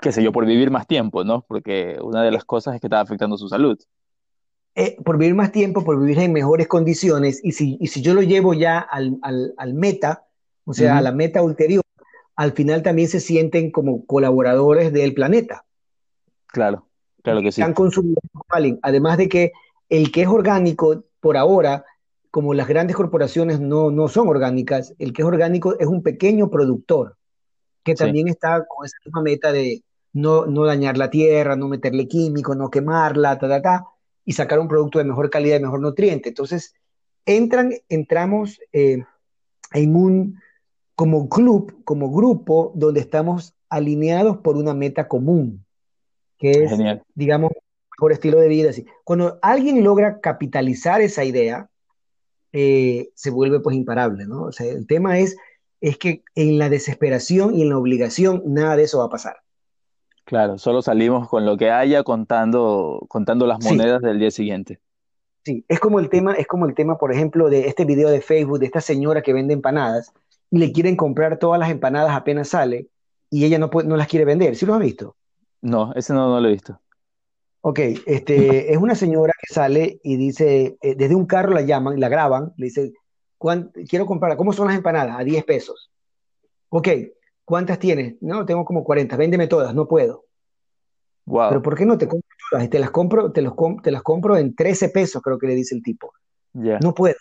[0.00, 1.42] qué sé yo, por vivir más tiempo, ¿no?
[1.42, 3.78] Porque una de las cosas es que está afectando su salud.
[4.74, 8.12] Eh, por vivir más tiempo, por vivir en mejores condiciones, y si, y si yo
[8.12, 10.26] lo llevo ya al, al, al meta,
[10.64, 11.82] o sea, a la meta ulterior,
[12.34, 15.64] al final también se sienten como colaboradores del planeta.
[16.48, 16.85] Claro,
[17.26, 17.60] claro que sí.
[17.60, 18.20] Están consumiendo,
[18.82, 19.52] además de que
[19.88, 21.84] el que es orgánico, por ahora,
[22.30, 26.50] como las grandes corporaciones no, no son orgánicas, el que es orgánico es un pequeño
[26.50, 27.16] productor
[27.82, 32.06] que también está con esa misma meta de no, no dañar la tierra, no meterle
[32.06, 33.86] químicos, no quemarla, ta, ta, ta,
[34.24, 36.28] y sacar un producto de mejor calidad y mejor nutriente.
[36.28, 36.74] Entonces,
[37.24, 39.04] entran, entramos eh,
[39.72, 40.40] en un
[40.94, 45.65] como club, como grupo, donde estamos alineados por una meta común,
[46.38, 46.72] que es,
[47.14, 47.52] digamos,
[47.98, 48.70] por estilo de vida.
[48.70, 48.86] Así.
[49.04, 51.68] Cuando alguien logra capitalizar esa idea,
[52.52, 54.44] eh, se vuelve pues imparable, ¿no?
[54.44, 55.36] O sea, el tema es,
[55.80, 59.36] es que en la desesperación y en la obligación nada de eso va a pasar.
[60.24, 64.80] Claro, solo salimos con lo que haya contando, contando las monedas del día siguiente.
[65.44, 68.20] Sí, es como el tema, es como el tema, por ejemplo, de este video de
[68.20, 70.12] Facebook de esta señora que vende empanadas
[70.50, 72.88] y le quieren comprar todas las empanadas apenas sale
[73.30, 74.56] y ella no, no las quiere vender.
[74.56, 75.15] ¿Sí lo has visto?
[75.62, 76.80] No, ese no, no lo he visto.
[77.62, 81.98] Ok, este, es una señora que sale y dice, eh, desde un carro la llaman,
[81.98, 82.92] la graban, le dice,
[83.88, 85.18] quiero comprar, ¿cómo son las empanadas?
[85.18, 85.90] A 10 pesos.
[86.68, 86.88] Ok,
[87.44, 88.16] ¿cuántas tienes?
[88.20, 90.24] No, tengo como 40, véndeme todas, no puedo.
[91.24, 91.48] Wow.
[91.48, 92.70] Pero ¿por qué no te compro todas?
[92.70, 95.74] Te las compro, te, los, te las compro en 13 pesos, creo que le dice
[95.74, 96.12] el tipo.
[96.52, 97.16] No puedo.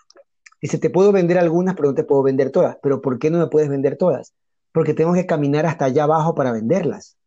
[0.62, 2.78] Dice, te puedo vender algunas, pero no te puedo vender todas.
[2.82, 4.34] ¿Pero por qué no me puedes vender todas?
[4.72, 7.18] Porque tengo que caminar hasta allá abajo para venderlas.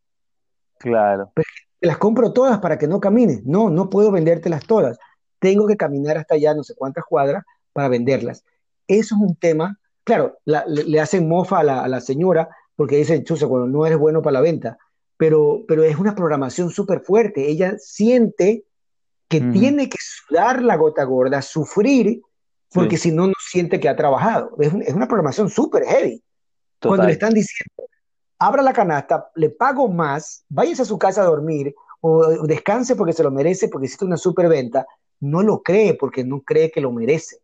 [0.79, 1.31] Claro
[1.79, 3.45] te las compro todas para que no camines.
[3.45, 4.99] No, no puedo vendértelas todas.
[5.39, 8.43] Tengo que caminar hasta allá, no sé cuántas cuadras, para venderlas.
[8.87, 9.79] Eso es un tema.
[10.03, 14.33] Claro, le, hacen mofa a la, señora porque dicen, chusa, cuando no eres bueno para
[14.33, 14.77] la venta.
[15.17, 17.49] Pero, pero es una programación súper fuerte.
[17.49, 18.65] Ella siente
[19.27, 22.21] que tiene que sudar la gota gorda, sufrir,
[22.73, 24.55] porque si no, no siente que ha trabajado.
[24.59, 26.23] Es, una programación súper heavy.
[26.81, 27.88] Cuando le están diciendo,
[28.39, 33.13] abra la canasta, le pago más, váyase a su casa a dormir o descanse porque
[33.13, 34.87] se lo merece, porque hiciste una superventa,
[35.19, 37.37] no lo cree porque no cree que lo merece.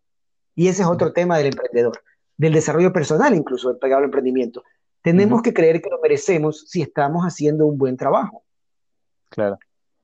[0.56, 2.02] Y ese es otro tema del emprendedor,
[2.38, 4.64] del desarrollo personal incluso, del pegado al emprendimiento.
[5.02, 8.44] Tenemos que creer que lo merecemos si estamos haciendo un buen trabajo.
[9.30, 9.60] Claro.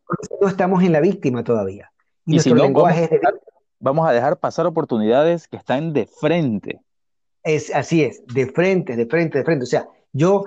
[0.05, 1.91] Porque no estamos en la víctima todavía.
[2.25, 3.21] Y, nuestro lenguaje es
[3.79, 6.81] Vamos a dejar pasar oportunidades que están de frente.
[7.41, 9.63] Es, así es, de frente, de frente, de frente.
[9.63, 10.45] O sea, yo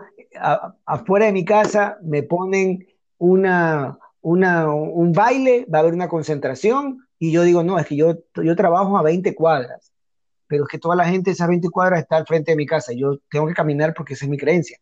[0.85, 2.87] afuera de mi casa me ponen
[3.19, 8.19] una, un baile, va a haber una concentración y yo digo, no, es que yo,
[8.35, 9.93] yo trabajo a 20 cuadras,
[10.47, 12.67] pero es que toda la gente de esas 20 cuadras está al frente de mi
[12.67, 14.79] casa, yo tengo que caminar porque esa es mi creencia.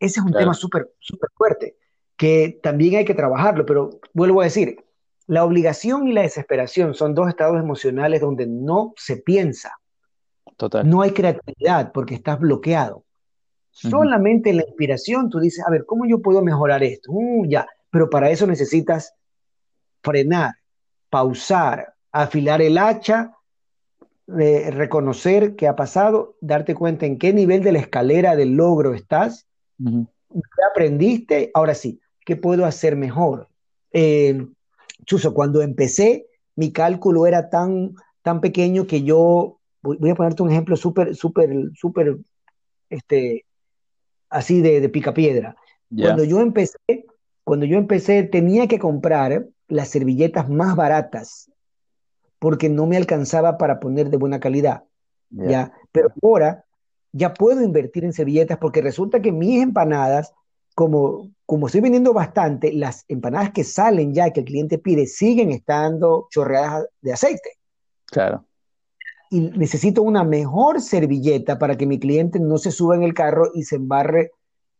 [0.00, 1.76] Ese es un tema súper súper fuerte,
[2.16, 4.76] que también hay que trabajarlo, pero vuelvo a decir,
[5.26, 9.78] la obligación y la desesperación son dos estados emocionales donde no se piensa.
[10.56, 10.88] Total.
[10.88, 13.04] No hay creatividad porque estás bloqueado.
[13.74, 17.10] Solamente la inspiración, tú dices, a ver, ¿cómo yo puedo mejorar esto?
[17.10, 19.14] Uh, ya, pero para eso necesitas
[20.00, 20.52] frenar,
[21.10, 23.34] pausar, afilar el hacha,
[24.26, 29.46] reconocer qué ha pasado, darte cuenta en qué nivel de la escalera del logro estás,
[29.78, 33.48] qué aprendiste, ahora sí, ¿qué puedo hacer mejor?
[33.92, 34.46] Eh,
[35.04, 40.42] Chuso, cuando empecé, mi cálculo era tan, tan pequeño que yo, voy, voy a ponerte
[40.42, 42.18] un ejemplo súper, súper, súper,
[42.88, 43.44] este,
[44.34, 45.56] así de, de picapiedra.
[45.96, 47.06] Cuando yo empecé,
[47.44, 51.50] cuando yo empecé tenía que comprar las servilletas más baratas
[52.38, 54.84] porque no me alcanzaba para poner de buena calidad.
[55.30, 55.72] ¿ya?
[55.92, 56.64] Pero ahora
[57.12, 60.34] ya puedo invertir en servilletas porque resulta que mis empanadas,
[60.74, 65.50] como, como estoy vendiendo bastante, las empanadas que salen ya que el cliente pide siguen
[65.50, 67.50] estando chorreadas de aceite.
[68.06, 68.44] Claro
[69.34, 73.50] y necesito una mejor servilleta para que mi cliente no se suba en el carro
[73.52, 74.30] y se embarre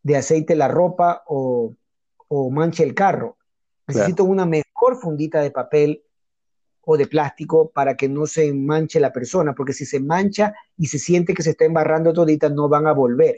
[0.05, 1.75] de aceite la ropa o,
[2.53, 3.37] manche el carro.
[3.89, 6.05] Necesito una mejor fundita de papel
[6.83, 10.87] o de plástico para que no se manche la persona, porque si se mancha y
[10.87, 13.35] se siente que se está embarrando todita, no van a volver.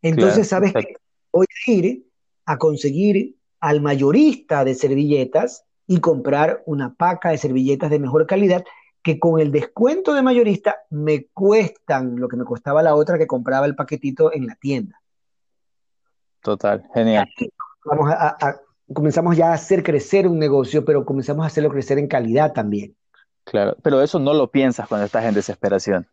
[0.00, 0.94] Entonces, ¿sabes qué?
[1.30, 2.06] Voy a ir
[2.46, 8.64] a conseguir al mayorista de servilletas y comprar una paca de servilletas de mejor calidad
[9.02, 13.26] que con el descuento de mayorista me cuestan lo que me costaba la otra que
[13.26, 15.00] compraba el paquetito en la tienda.
[16.42, 17.28] Total, genial.
[17.84, 18.60] Vamos a,
[18.92, 22.94] comenzamos ya a hacer crecer un negocio, pero comenzamos a hacerlo crecer en calidad también.
[23.44, 26.06] Claro, pero eso no lo piensas cuando estás en desesperación.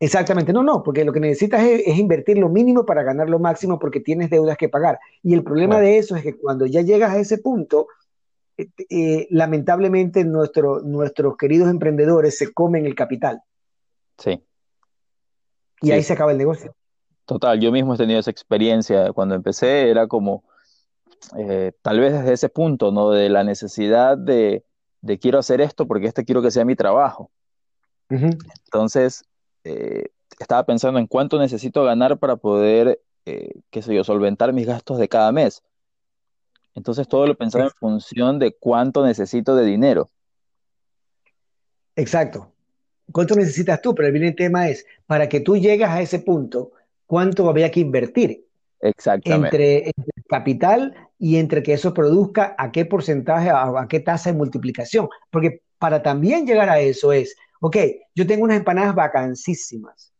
[0.00, 3.80] Exactamente, no, no, porque lo que necesitas es, invertir lo mínimo para ganar lo máximo
[3.80, 5.00] porque tienes deudas que pagar.
[5.22, 7.88] Y el problema de eso es que cuando ya llegas a ese punto,
[8.58, 13.40] eh, lamentablemente nuestro, nuestros queridos emprendedores se comen el capital.
[14.18, 14.42] Sí.
[15.80, 16.74] Y ahí se acaba el negocio.
[17.24, 19.12] Total, yo mismo he tenido esa experiencia.
[19.12, 20.42] Cuando empecé era como,
[21.36, 23.10] eh, tal vez desde ese punto, ¿no?
[23.10, 24.64] De la necesidad de,
[25.20, 27.30] quiero hacer esto porque este quiero que sea mi trabajo.
[28.08, 29.24] Entonces,
[29.62, 30.06] eh,
[30.40, 35.08] estaba pensando en cuánto necesito ganar para poder, qué sé yo, solventar mis gastos de
[35.08, 35.62] cada mes.
[36.74, 40.08] Entonces todo lo pensaba en función de cuánto necesito de dinero.
[41.96, 42.52] Exacto.
[43.12, 43.94] ¿Cuánto necesitas tú?
[43.94, 46.72] Pero el tema es, para que tú llegues a ese punto,
[47.06, 48.44] cuánto había que invertir.
[48.80, 49.88] Exactamente.
[49.88, 49.92] Entre,
[50.28, 55.08] capital y entre que eso produzca a qué porcentaje, a, a, qué tasa de multiplicación.
[55.30, 57.76] Porque para también llegar a eso es, ok,
[58.14, 60.12] yo tengo unas empanadas vacancísimas,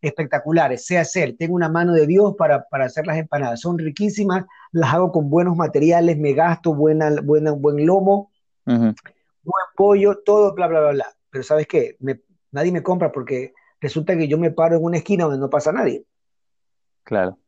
[0.00, 4.44] espectaculares, sé hacer, tengo una mano de Dios para, para hacer las empanadas, son riquísimas,
[4.72, 8.30] las hago con buenos materiales, me gasto buena, buena, buen lomo,
[8.66, 8.96] uh -huh.
[9.42, 11.06] buen pollo, todo, bla, bla, bla, bla.
[11.30, 11.96] Pero ¿sabes qué?
[12.00, 12.20] Me,
[12.50, 15.72] nadie me compra porque resulta que yo me paro en una esquina donde no pasa
[15.72, 16.04] nadie.
[17.04, 17.38] Claro.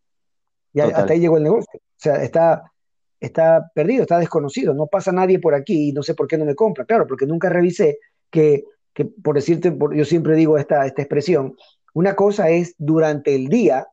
[0.72, 1.70] Y hasta ahí llegó el negocio.
[1.74, 2.72] O sea, está,
[3.20, 6.44] está perdido, está desconocido, no pasa nadie por aquí y no sé por qué no
[6.44, 6.84] me compra.
[6.84, 7.98] Claro, porque nunca revisé
[8.30, 11.55] que, que por decirte, por, yo siempre digo esta, esta expresión,
[11.93, 13.88] una cosa es durante el día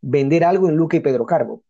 [0.00, 1.62] vender algo en Luca y Pedro Carbo.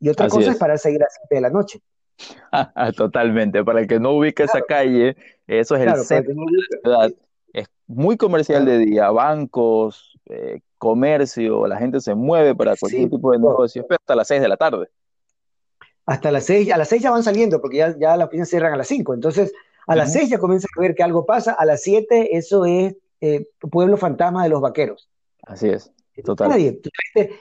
[0.00, 0.54] Y otra Así cosa es.
[0.54, 1.80] es para seguir a las 7 de la noche.
[2.96, 4.32] Totalmente, para el que no claro.
[4.36, 7.12] esa calle, eso es claro, el centro no de la ciudad.
[7.52, 8.78] Es muy comercial claro.
[8.78, 13.84] de día, bancos, eh, comercio, la gente se mueve para cualquier sí, tipo de negocio,
[13.88, 14.88] pero hasta las 6 de la tarde.
[16.04, 18.72] Hasta las 6, a las 6 ya van saliendo, porque ya, ya las oficinas cierran
[18.72, 19.52] a las 5, entonces
[19.86, 22.96] a las 6 ya comienza a ver que algo pasa, a las 7 eso es
[23.20, 25.08] eh, Pueblo Fantasma de los Vaqueros.
[25.42, 25.92] Así es.
[26.24, 26.48] Total.
[26.48, 26.80] Nadie.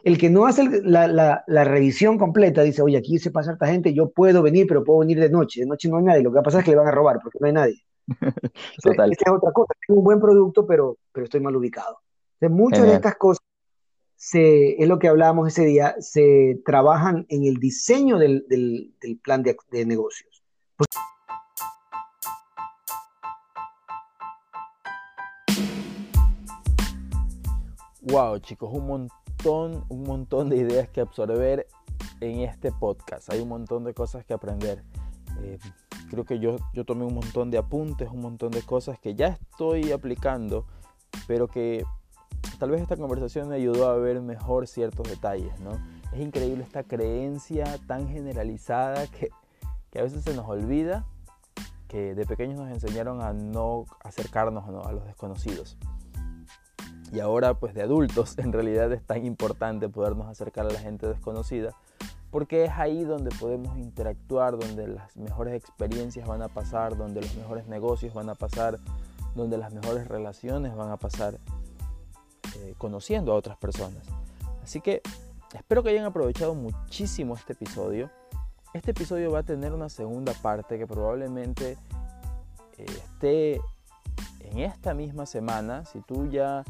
[0.03, 3.67] El que no hace la, la, la, revisión completa dice, oye, aquí se pasa harta
[3.67, 5.61] gente, yo puedo venir, pero puedo venir de noche.
[5.61, 6.23] De noche no hay nadie.
[6.23, 7.81] Lo que va a pasar es que le van a robar porque no hay nadie.
[8.83, 9.11] Total.
[9.11, 9.73] Esa es otra cosa.
[9.87, 11.99] Tengo un buen producto, pero, pero estoy mal ubicado.
[12.39, 12.91] Entonces, muchas Genial.
[12.91, 13.45] de estas cosas
[14.17, 19.17] se, es lo que hablábamos ese día, se trabajan en el diseño del, del, del
[19.19, 20.43] plan de, de negocios.
[20.75, 20.97] Porque
[28.07, 31.65] Wow, chicos, un montón, un montón de ideas que absorber
[32.21, 33.31] en este podcast.
[33.31, 34.83] Hay un montón de cosas que aprender.
[35.41, 35.57] Eh,
[36.11, 39.29] creo que yo, yo tomé un montón de apuntes, un montón de cosas que ya
[39.29, 40.67] estoy aplicando,
[41.25, 41.83] pero que
[42.59, 45.71] tal vez esta conversación me ayudó a ver mejor ciertos detalles, ¿no?
[46.13, 49.29] Es increíble esta creencia tan generalizada que,
[49.89, 51.07] que a veces se nos olvida
[51.87, 54.83] que de pequeños nos enseñaron a no acercarnos ¿no?
[54.83, 55.75] a los desconocidos
[57.15, 61.07] y ahora pues de adultos en realidad es tan importante podernos acercar a la gente
[61.07, 61.73] desconocida
[62.29, 67.33] porque es ahí donde podemos interactuar, donde las mejores experiencias van a pasar, donde los
[67.35, 68.77] mejores negocios van a pasar,
[69.35, 71.39] donde las mejores relaciones van a pasar
[72.57, 74.03] eh, conociendo a otras personas.
[74.61, 75.01] Así que
[75.53, 78.09] espero que hayan aprovechado muchísimo este episodio.
[78.73, 81.77] Este episodio va a tener una segunda parte que probablemente
[82.77, 83.61] eh, esté
[84.41, 85.85] en esta misma semana.
[85.85, 86.65] Si tú ya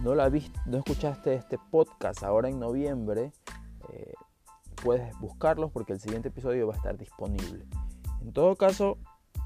[0.00, 0.30] no, la
[0.66, 3.32] no escuchaste este podcast ahora en noviembre,
[3.92, 4.12] eh,
[4.82, 7.64] puedes buscarlos porque el siguiente episodio va a estar disponible.
[8.20, 8.98] En todo caso,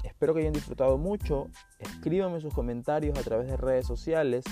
[0.03, 1.47] espero que hayan disfrutado mucho.
[1.79, 4.45] Escríbanme sus comentarios a través de redes sociales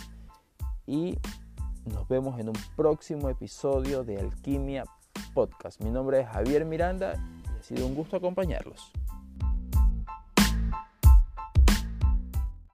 [0.86, 1.18] y
[1.86, 4.86] nos vemos en un próximo episodio de Alquimia
[5.34, 5.82] Podcast.
[5.82, 7.14] Mi nombre es Javier Miranda
[7.54, 8.92] y ha sido un gusto acompañarlos.